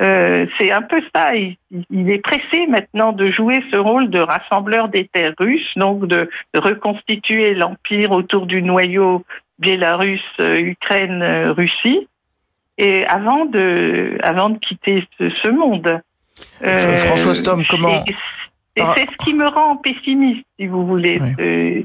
Euh, 0.01 0.47
c'est 0.59 0.73
un 0.73 0.83
peu 0.83 1.01
ça. 1.15 1.35
Il, 1.35 1.57
il, 1.91 2.11
est 2.11 2.19
pressé 2.19 2.67
maintenant 2.67 3.13
de 3.13 3.31
jouer 3.31 3.63
ce 3.71 3.77
rôle 3.77 4.11
de 4.11 4.19
rassembleur 4.19 4.89
des 4.89 5.07
terres 5.09 5.35
russes, 5.39 5.71
donc 5.77 6.07
de, 6.07 6.29
reconstituer 6.55 7.55
l'empire 7.55 8.13
autour 8.13 8.47
du 8.47 8.63
noyau 8.63 9.25
Biélorusse, 9.59 10.21
euh, 10.41 10.57
Ukraine, 10.57 11.23
euh, 11.23 11.53
Russie, 11.53 12.09
et 12.79 13.07
avant 13.07 13.45
de, 13.45 14.19
avant 14.23 14.51
de 14.51 14.59
quitter 14.59 15.05
ce, 15.19 15.31
ce 15.43 15.51
monde. 15.51 16.01
Euh, 16.65 16.97
François 16.97 17.35
Stom, 17.35 17.63
comment 17.69 18.05
et 18.75 18.83
c'est 18.97 19.07
ce 19.07 19.25
qui 19.25 19.35
me 19.35 19.47
rend 19.47 19.77
pessimiste, 19.77 20.47
si 20.63 20.69
vous 20.69 20.87
voulez. 20.87 21.21
Oui. 21.21 21.85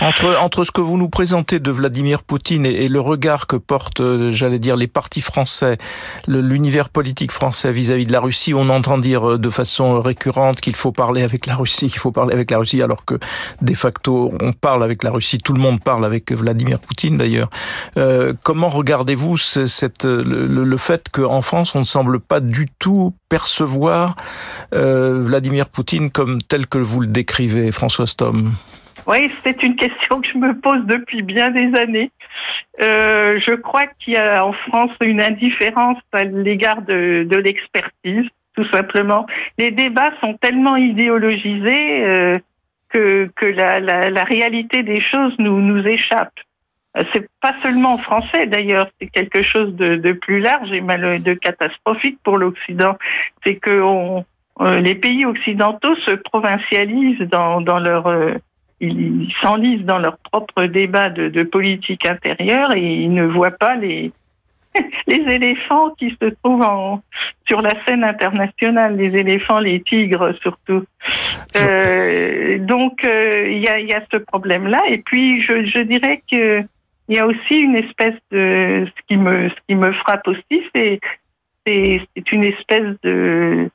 entre, 0.00 0.36
entre 0.36 0.64
ce 0.64 0.70
que 0.70 0.80
vous 0.80 0.98
nous 0.98 1.08
présentez 1.08 1.60
de 1.60 1.70
Vladimir 1.70 2.24
Poutine 2.24 2.66
et, 2.66 2.84
et 2.84 2.88
le 2.88 3.00
regard 3.00 3.46
que 3.46 3.56
portent, 3.56 4.00
euh, 4.00 4.32
j'allais 4.32 4.58
dire, 4.58 4.76
les 4.76 4.88
partis 4.88 5.20
français, 5.20 5.78
l'univers 6.26 6.88
politique 6.88 7.32
français 7.32 7.72
vis-à-vis 7.72 8.04
-vis 8.04 8.08
de 8.08 8.12
la 8.12 8.20
Russie, 8.20 8.52
on 8.52 8.68
entend 8.68 8.98
dire 8.98 9.22
euh, 9.30 9.38
de 9.38 9.48
façon 9.48 10.00
récurrente 10.00 10.60
qu'il 10.60 10.74
faut 10.74 10.92
parler 10.92 11.22
avec 11.22 11.46
la 11.46 11.54
Russie, 11.54 11.88
qu'il 11.88 12.00
faut 12.00 12.12
parler 12.12 12.34
avec 12.34 12.50
la 12.50 12.58
Russie, 12.58 12.82
alors 12.82 13.04
que 13.04 13.18
de 13.62 13.74
facto, 13.74 14.32
on 14.40 14.52
parle 14.52 14.82
avec 14.82 15.02
la 15.04 15.10
Russie, 15.10 15.38
tout 15.38 15.54
le 15.54 15.60
monde 15.60 15.80
parle 15.82 16.04
avec 16.04 16.32
Vladimir 16.32 16.78
Poutine 16.80 17.16
d'ailleurs. 17.16 17.48
Euh, 17.96 18.34
comment 18.44 18.68
regardez-vous 18.68 19.36
cette, 19.38 20.04
le, 20.04 20.64
le 20.64 20.76
fait 20.76 21.08
qu'en 21.10 21.42
France, 21.42 21.74
on 21.74 21.80
ne 21.80 21.84
semble 21.84 22.20
pas 22.20 22.40
du 22.40 22.66
tout 22.78 23.14
percevoir 23.32 24.14
euh, 24.74 25.22
Vladimir 25.22 25.70
Poutine 25.70 26.10
comme 26.10 26.42
tel 26.42 26.66
que 26.66 26.76
vous 26.76 27.00
le 27.00 27.06
décrivez, 27.06 27.21
François 27.72 28.06
Stom 28.06 28.52
Oui, 29.06 29.30
c'est 29.42 29.62
une 29.62 29.76
question 29.76 30.20
que 30.20 30.28
je 30.32 30.38
me 30.38 30.58
pose 30.58 30.84
depuis 30.86 31.22
bien 31.22 31.50
des 31.50 31.78
années. 31.78 32.10
Euh, 32.80 33.38
je 33.40 33.52
crois 33.54 33.86
qu'il 33.86 34.14
y 34.14 34.16
a 34.16 34.44
en 34.44 34.52
France 34.52 34.92
une 35.00 35.20
indifférence 35.20 35.98
à 36.12 36.24
l'égard 36.24 36.82
de, 36.82 37.26
l'expertise, 37.36 38.28
tout 38.56 38.66
simplement. 38.70 39.26
Les 39.58 39.70
débats 39.70 40.12
sont 40.20 40.34
tellement 40.34 40.76
idéologisés 40.76 42.04
euh, 42.04 42.34
que, 42.88 43.30
la, 43.44 44.24
réalité 44.24 44.82
des 44.82 45.00
choses 45.00 45.34
nous, 45.38 45.60
nous 45.60 45.86
échappe. 45.86 46.34
C'est 47.14 47.26
pas 47.40 47.54
seulement 47.62 47.96
français 47.96 48.46
d'ailleurs, 48.46 48.86
c'est 49.00 49.06
quelque 49.06 49.42
chose 49.42 49.74
de, 49.76 50.12
plus 50.12 50.40
large 50.40 50.70
et 50.72 50.80
de 50.80 51.34
catastrophique 51.34 52.18
pour 52.22 52.36
l'Occident. 52.36 52.98
C'est 53.44 53.56
que 53.56 53.80
on, 53.80 54.18
euh, 54.18 54.22
les 54.60 54.94
pays 54.94 55.24
occidentaux 55.24 55.96
se 56.06 56.14
provincialisent 56.14 57.28
dans, 57.30 57.60
dans 57.60 57.78
leur 57.78 58.06
euh, 58.06 58.34
ils 58.82 59.32
s'enlisent 59.40 59.84
dans 59.84 59.98
leur 59.98 60.18
propre 60.18 60.64
débat 60.64 61.08
de, 61.08 61.28
de, 61.28 61.42
politique 61.44 62.04
intérieure 62.04 62.72
et 62.72 62.82
ils 62.82 63.12
ne 63.12 63.24
voient 63.24 63.52
pas 63.52 63.76
les 63.76 64.12
les 65.06 65.22
éléphants 65.32 65.90
qui 65.90 66.16
se 66.20 66.30
trouvent 66.42 66.62
en, 66.62 67.02
sur 67.46 67.60
la 67.60 67.72
scène 67.84 68.02
internationale, 68.04 68.96
les 68.96 69.16
éléphants, 69.16 69.60
les 69.60 69.82
tigres 69.82 70.34
surtout. 70.40 70.84
Euh, 71.56 72.58
donc 72.58 73.04
euh, 73.04 73.44
il 73.46 73.58
y, 73.58 73.68
a, 73.68 73.78
y, 73.78 73.92
a, 73.92 74.02
ce 74.10 74.16
problème-là. 74.16 74.82
Et 74.88 74.98
puis 74.98 75.42
je, 75.42 75.64
je 75.66 75.80
dirais 75.80 76.22
que 76.30 76.62
il 77.08 77.16
y 77.16 77.18
a 77.18 77.26
aussi 77.26 77.54
une 77.54 77.76
espèce 77.76 78.14
de 78.30 78.86
ce 78.86 79.02
qui 79.06 79.16
me 79.16 79.48
ce 79.50 79.54
qui 79.68 79.74
me 79.74 79.92
frappe 79.92 80.26
aussi, 80.26 80.62
c'est 80.74 80.98
c'est 81.66 82.32
une 82.32 82.44
espèce 82.44 82.96
de 83.02 83.68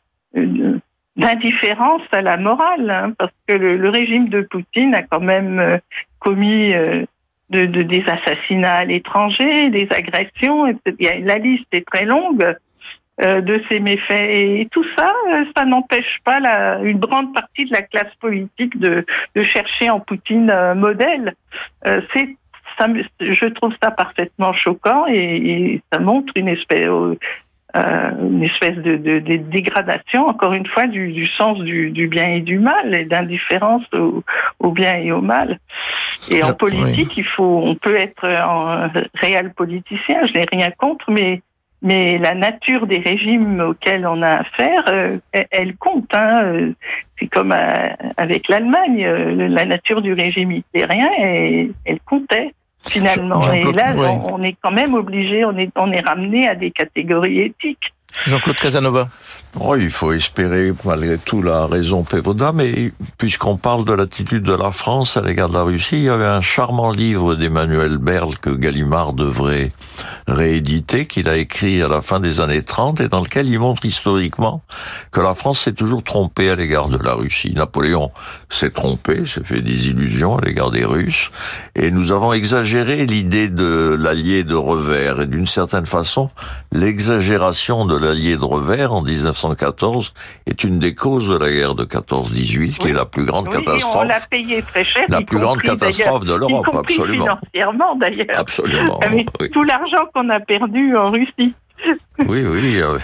d'indifférence 1.17 2.03
à 2.11 2.21
la 2.21 2.37
morale, 2.37 2.89
hein, 2.89 3.13
parce 3.17 3.33
que 3.47 3.53
le, 3.53 3.89
régime 3.89 4.29
de 4.29 4.41
Poutine 4.41 4.93
a 4.93 5.01
quand 5.01 5.19
même 5.19 5.59
euh, 5.59 5.77
commis 6.19 6.73
euh, 6.73 7.05
de, 7.49 7.65
de, 7.65 7.81
des 7.81 8.03
assassinats 8.07 8.75
à 8.75 8.85
l'étranger, 8.85 9.69
des 9.71 9.87
agressions. 9.91 10.65
La 10.99 11.37
liste 11.37 11.67
est 11.71 11.85
très 11.87 12.05
longue 12.05 12.55
euh, 13.21 13.41
de 13.41 13.61
ces 13.67 13.79
méfaits 13.79 14.29
et 14.29 14.67
tout 14.71 14.85
ça, 14.95 15.11
ça 15.55 15.65
n'empêche 15.65 16.19
pas 16.23 16.39
une 16.83 16.99
grande 16.99 17.33
partie 17.33 17.65
de 17.65 17.73
la 17.73 17.81
classe 17.81 18.13
politique 18.19 18.77
de, 18.79 19.03
chercher 19.43 19.89
en 19.89 19.99
Poutine 19.99 20.51
un 20.51 20.75
modèle. 20.75 21.33
C'est 21.83 22.37
je 23.19 23.45
trouve 23.47 23.73
ça 23.81 23.89
parfaitement 23.89 24.53
choquant 24.53 25.07
et 25.07 25.81
ça 25.91 25.97
montre 25.99 26.31
une 26.35 26.47
espèce, 26.47 26.87
euh, 27.77 28.11
une 28.21 28.43
espèce 28.43 28.75
de, 28.77 28.95
de, 28.95 29.19
de, 29.19 29.37
dégradation, 29.37 30.27
encore 30.27 30.53
une 30.53 30.65
fois, 30.65 30.87
du, 30.87 31.11
du 31.11 31.27
sens 31.27 31.59
du, 31.59 31.91
du, 31.91 32.07
bien 32.07 32.27
et 32.27 32.41
du 32.41 32.59
mal, 32.59 32.93
et 32.93 33.05
d'indifférence 33.05 33.83
au, 33.93 34.23
au, 34.59 34.71
bien 34.71 34.95
et 34.95 35.11
au 35.11 35.21
mal. 35.21 35.59
Et 36.29 36.43
en 36.43 36.53
politique, 36.53 37.09
oui. 37.09 37.13
il 37.17 37.25
faut, 37.25 37.61
on 37.63 37.75
peut 37.75 37.95
être 37.95 38.25
un 38.25 38.91
réel 39.13 39.53
politicien, 39.53 40.25
je 40.25 40.33
n'ai 40.33 40.45
rien 40.51 40.71
contre, 40.71 41.11
mais 41.11 41.41
mais 41.81 42.17
la 42.17 42.33
nature 42.33 42.87
des 42.87 42.99
régimes 42.99 43.59
auxquels 43.61 44.07
on 44.07 44.21
a 44.21 44.39
affaire, 44.39 44.83
euh, 44.87 45.17
elle 45.31 45.75
compte. 45.75 46.13
Hein. 46.13 46.71
C'est 47.19 47.27
comme 47.27 47.51
euh, 47.51 47.89
avec 48.17 48.47
l'Allemagne, 48.47 49.05
euh, 49.05 49.47
la 49.47 49.65
nature 49.65 50.01
du 50.01 50.13
régime 50.13 50.51
hitlérien, 50.51 51.09
elle, 51.19 51.71
elle 51.85 51.99
comptait 52.01 52.53
finalement. 52.87 53.41
Et 53.51 53.71
là, 53.71 53.93
on, 53.95 54.41
est 54.41 54.55
quand 54.61 54.71
même 54.71 54.93
obligé, 54.93 55.45
on 55.45 55.57
est, 55.57 55.69
on 55.75 55.91
est 55.91 56.05
ramené 56.05 56.47
à 56.47 56.55
des 56.55 56.71
catégories 56.71 57.41
éthiques. 57.41 57.93
Jean-Claude 58.25 58.57
Casanova. 58.57 59.09
Oh, 59.59 59.75
il 59.75 59.89
faut 59.89 60.11
espérer 60.11 60.71
malgré 60.85 61.17
tout 61.17 61.41
la 61.41 61.65
raison 61.65 62.03
Pévoda, 62.03 62.51
mais 62.51 62.91
puisqu'on 63.17 63.57
parle 63.57 63.85
de 63.85 63.93
l'attitude 63.93 64.43
de 64.43 64.53
la 64.53 64.71
France 64.71 65.17
à 65.17 65.21
l'égard 65.21 65.49
de 65.49 65.55
la 65.55 65.63
Russie, 65.63 65.97
il 65.97 66.03
y 66.03 66.09
avait 66.09 66.25
un 66.25 66.41
charmant 66.41 66.91
livre 66.91 67.35
d'Emmanuel 67.35 67.97
Berle 67.97 68.37
que 68.37 68.49
Gallimard 68.49 69.13
devrait 69.13 69.71
rééditer, 70.27 71.05
qu'il 71.05 71.27
a 71.29 71.37
écrit 71.37 71.81
à 71.81 71.87
la 71.87 72.01
fin 72.01 72.19
des 72.19 72.41
années 72.41 72.61
30 72.61 72.99
et 73.01 73.07
dans 73.07 73.21
lequel 73.21 73.47
il 73.47 73.59
montre 73.59 73.85
historiquement 73.85 74.61
que 75.11 75.21
la 75.21 75.33
France 75.33 75.61
s'est 75.61 75.73
toujours 75.73 76.03
trompée 76.03 76.49
à 76.49 76.55
l'égard 76.55 76.89
de 76.89 76.97
la 76.97 77.13
Russie. 77.13 77.53
Napoléon 77.55 78.11
s'est 78.49 78.71
trompé, 78.71 79.25
s'est 79.25 79.43
fait 79.43 79.61
des 79.61 79.87
illusions 79.87 80.37
à 80.37 80.41
l'égard 80.41 80.69
des 80.69 80.85
Russes 80.85 81.31
et 81.75 81.89
nous 81.89 82.11
avons 82.11 82.33
exagéré 82.33 83.05
l'idée 83.05 83.49
de 83.49 83.95
l'allié 83.97 84.43
de 84.43 84.55
revers 84.55 85.21
et 85.21 85.27
d'une 85.27 85.47
certaine 85.47 85.85
façon 85.85 86.29
l'exagération 86.71 87.85
de 87.85 87.95
l'allié 88.07 88.37
de 88.37 88.45
revers 88.45 88.93
en 88.93 89.01
1914 89.01 90.13
est 90.45 90.63
une 90.63 90.79
des 90.79 90.95
causes 90.95 91.29
de 91.29 91.37
la 91.37 91.51
guerre 91.51 91.75
de 91.75 91.83
14-18, 91.83 92.57
oui. 92.59 92.69
qui 92.69 92.87
est 92.87 92.93
la 92.93 93.05
plus 93.05 93.25
grande 93.25 93.47
oui, 93.47 93.63
catastrophe. 93.63 93.97
On 93.99 94.03
l'a 94.03 94.19
payé 94.29 94.61
très 94.61 94.83
cher. 94.83 95.03
La 95.09 95.21
plus 95.21 95.39
grande 95.39 95.61
catastrophe 95.61 96.25
de 96.25 96.33
l'Europe, 96.33 96.67
absolument. 96.73 97.25
Financièrement 97.25 97.95
d'ailleurs. 97.95 98.37
Absolument. 98.37 98.99
Avec 98.99 99.27
oui. 99.41 99.49
tout 99.51 99.63
l'argent 99.63 100.05
qu'on 100.13 100.29
a 100.29 100.39
perdu 100.39 100.95
en 100.95 101.11
Russie. 101.11 101.53
Oui, 102.27 102.43
oui. 102.43 102.81
Euh, 102.81 102.97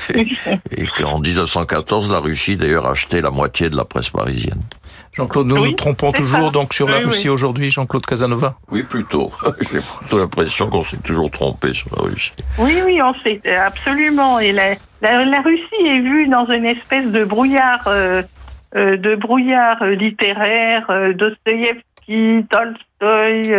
et 0.72 0.88
qu'en 0.88 1.20
1914, 1.20 2.12
la 2.12 2.20
Russie 2.20 2.58
d'ailleurs 2.58 2.88
achetait 2.88 3.22
la 3.22 3.30
moitié 3.30 3.70
de 3.70 3.76
la 3.76 3.86
presse 3.86 4.10
parisienne. 4.10 4.62
Jean-Claude, 5.14 5.48
nous 5.48 5.58
oui, 5.58 5.70
nous 5.70 5.76
trompons 5.76 6.12
toujours 6.12 6.46
ça. 6.46 6.52
donc 6.52 6.74
sur 6.74 6.88
oui, 6.88 6.92
la 6.92 7.00
Russie 7.00 7.30
oui. 7.30 7.30
aujourd'hui, 7.30 7.70
Jean-Claude 7.70 8.06
Casanova 8.06 8.56
Oui, 8.72 8.84
plutôt. 8.84 9.32
J'ai 9.72 9.80
plutôt 9.80 10.18
l'impression 10.18 10.70
qu'on 10.70 10.82
s'est 10.82 10.98
toujours 10.98 11.30
trompé 11.30 11.74
sur 11.74 11.90
la 11.96 12.04
Russie. 12.10 12.34
Oui, 12.58 12.80
oui, 12.84 13.00
on 13.02 13.14
sait 13.16 13.42
absolument. 13.56 14.40
Et 14.40 14.52
la, 14.52 14.76
la, 15.02 15.24
la, 15.24 15.42
Russie 15.42 15.86
est 15.86 16.00
vue 16.00 16.28
dans 16.28 16.46
une 16.48 16.66
espèce 16.66 17.06
de 17.06 17.24
brouillard, 17.26 17.88
euh, 17.88 18.24
euh, 18.76 18.98
de 18.98 19.16
brouillard 19.16 19.86
littéraire, 19.86 20.90
euh, 20.90 21.14
Dostoïevski, 21.14 22.46
Tolstoï, 22.50 23.54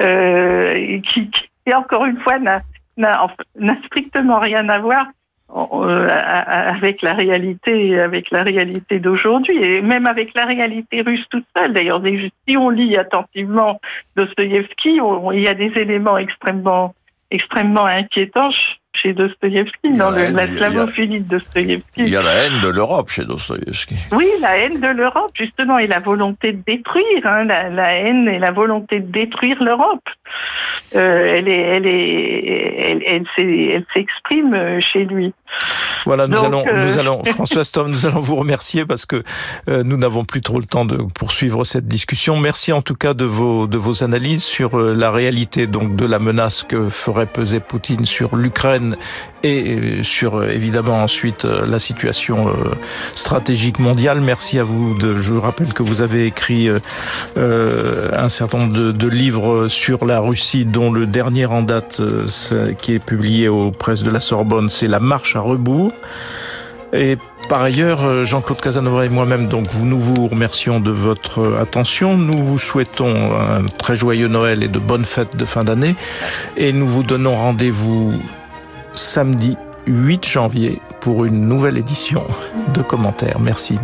euh, 0.00 1.00
qui, 1.08 1.30
qui, 1.30 1.74
encore 1.74 2.06
une 2.06 2.18
fois, 2.20 2.38
n'a 2.40 2.60
n'a 2.96 3.76
strictement 3.86 4.38
rien 4.38 4.68
à 4.68 4.78
voir 4.78 5.06
euh, 5.06 5.10
avec 5.54 7.02
la 7.02 7.12
réalité, 7.12 7.98
avec 8.00 8.30
la 8.30 8.42
réalité 8.42 8.98
d'aujourd'hui, 8.98 9.62
et 9.62 9.82
même 9.82 10.06
avec 10.06 10.34
la 10.34 10.46
réalité 10.46 11.02
russe 11.02 11.24
toute 11.30 11.44
seule. 11.56 11.72
D'ailleurs, 11.74 12.02
si 12.48 12.56
on 12.56 12.70
lit 12.70 12.96
attentivement 12.96 13.80
Dostoïevski, 14.16 14.98
il 15.34 15.40
y 15.40 15.48
a 15.48 15.54
des 15.54 15.72
éléments 15.76 16.16
extrêmement, 16.16 16.94
extrêmement 17.30 17.86
inquiétants 17.86 18.50
chez 18.94 19.14
Dostoïevski, 19.14 19.96
dans 19.96 20.10
le, 20.10 20.30
la 20.32 20.46
slavophilie 20.46 21.22
de 21.22 21.28
Dostoïevski. 21.28 22.02
Il 22.02 22.08
y 22.08 22.16
a 22.16 22.22
la 22.22 22.34
haine 22.34 22.60
de 22.60 22.68
l'Europe 22.68 23.08
chez 23.08 23.24
Dostoïevski. 23.24 23.96
Oui, 24.12 24.26
la 24.40 24.58
haine 24.58 24.80
de 24.80 24.86
l'Europe, 24.86 25.32
justement, 25.34 25.78
et 25.78 25.86
la 25.86 25.98
volonté 25.98 26.52
de 26.52 26.62
détruire, 26.64 27.24
hein, 27.24 27.44
la, 27.44 27.70
la, 27.70 27.94
haine 27.94 28.28
et 28.28 28.38
la 28.38 28.50
volonté 28.50 29.00
de 29.00 29.10
détruire 29.10 29.62
l'Europe. 29.62 30.04
Euh, 30.94 31.36
elle 31.36 31.48
est, 31.48 31.60
elle 31.60 31.86
est, 31.86 33.02
elle, 33.06 33.24
elle, 33.34 33.84
s'exprime 33.94 34.80
chez 34.80 35.04
lui. 35.04 35.32
Voilà, 36.04 36.26
nous 36.26 36.36
Donc, 36.36 36.44
allons, 36.44 36.64
euh... 36.66 36.86
nous 36.86 36.98
allons, 36.98 37.22
François 37.26 37.64
Stom, 37.64 37.90
nous 37.90 38.06
allons 38.06 38.20
vous 38.20 38.36
remercier 38.36 38.84
parce 38.84 39.06
que 39.06 39.22
euh, 39.68 39.82
nous 39.84 39.96
n'avons 39.96 40.24
plus 40.24 40.40
trop 40.40 40.58
le 40.58 40.66
temps 40.66 40.84
de 40.84 40.96
poursuivre 40.96 41.64
cette 41.64 41.86
discussion. 41.86 42.36
Merci 42.36 42.72
en 42.72 42.82
tout 42.82 42.94
cas 42.94 43.14
de 43.14 43.24
vos, 43.24 43.66
de 43.66 43.78
vos 43.78 44.02
analyses 44.02 44.44
sur 44.44 44.78
euh, 44.78 44.94
la 44.94 45.10
réalité 45.10 45.66
donc 45.66 45.96
de 45.96 46.04
la 46.04 46.18
menace 46.18 46.64
que 46.66 46.88
ferait 46.88 47.26
peser 47.26 47.60
Poutine 47.60 48.04
sur 48.04 48.36
l'Ukraine 48.36 48.96
et 49.44 50.02
sur 50.04 50.44
évidemment 50.44 51.02
ensuite 51.02 51.44
la 51.44 51.80
situation 51.80 52.52
stratégique 53.14 53.80
mondiale. 53.80 54.20
Merci 54.20 54.60
à 54.60 54.64
vous. 54.64 54.96
De, 54.96 55.16
je 55.16 55.34
rappelle 55.34 55.72
que 55.74 55.82
vous 55.82 56.00
avez 56.00 56.26
écrit 56.26 56.68
un 57.36 58.28
certain 58.28 58.58
nombre 58.58 58.72
de, 58.72 58.92
de, 58.92 59.08
livres 59.08 59.66
sur 59.66 60.04
la 60.04 60.20
Russie, 60.20 60.64
dont 60.64 60.92
le 60.92 61.06
dernier 61.06 61.46
en 61.46 61.62
date 61.62 62.00
qui 62.80 62.92
est 62.94 63.04
publié 63.04 63.48
aux 63.48 63.72
presses 63.72 64.04
de 64.04 64.10
la 64.10 64.20
Sorbonne, 64.20 64.70
c'est 64.70 64.86
La 64.86 65.00
marche 65.00 65.34
à 65.34 65.40
rebours. 65.42 65.92
Et 66.92 67.16
par 67.48 67.62
ailleurs, 67.62 68.04
euh, 68.04 68.24
Jean-Claude 68.24 68.60
Casanova 68.60 69.04
et 69.04 69.08
moi-même, 69.08 69.48
donc, 69.48 69.66
nous 69.82 69.98
vous 69.98 70.26
remercions 70.28 70.80
de 70.80 70.90
votre 70.90 71.58
attention. 71.60 72.16
Nous 72.16 72.38
vous 72.38 72.58
souhaitons 72.58 73.32
un 73.32 73.66
très 73.66 73.96
joyeux 73.96 74.28
Noël 74.28 74.62
et 74.62 74.68
de 74.68 74.78
bonnes 74.78 75.04
fêtes 75.04 75.36
de 75.36 75.44
fin 75.44 75.64
d'année. 75.64 75.94
Et 76.56 76.72
nous 76.72 76.86
vous 76.86 77.02
donnons 77.02 77.34
rendez-vous 77.34 78.12
samedi 78.94 79.56
8 79.86 80.26
janvier 80.26 80.80
pour 81.00 81.24
une 81.24 81.48
nouvelle 81.48 81.78
édition 81.78 82.24
de 82.74 82.82
commentaires. 82.82 83.40
Merci. 83.40 83.78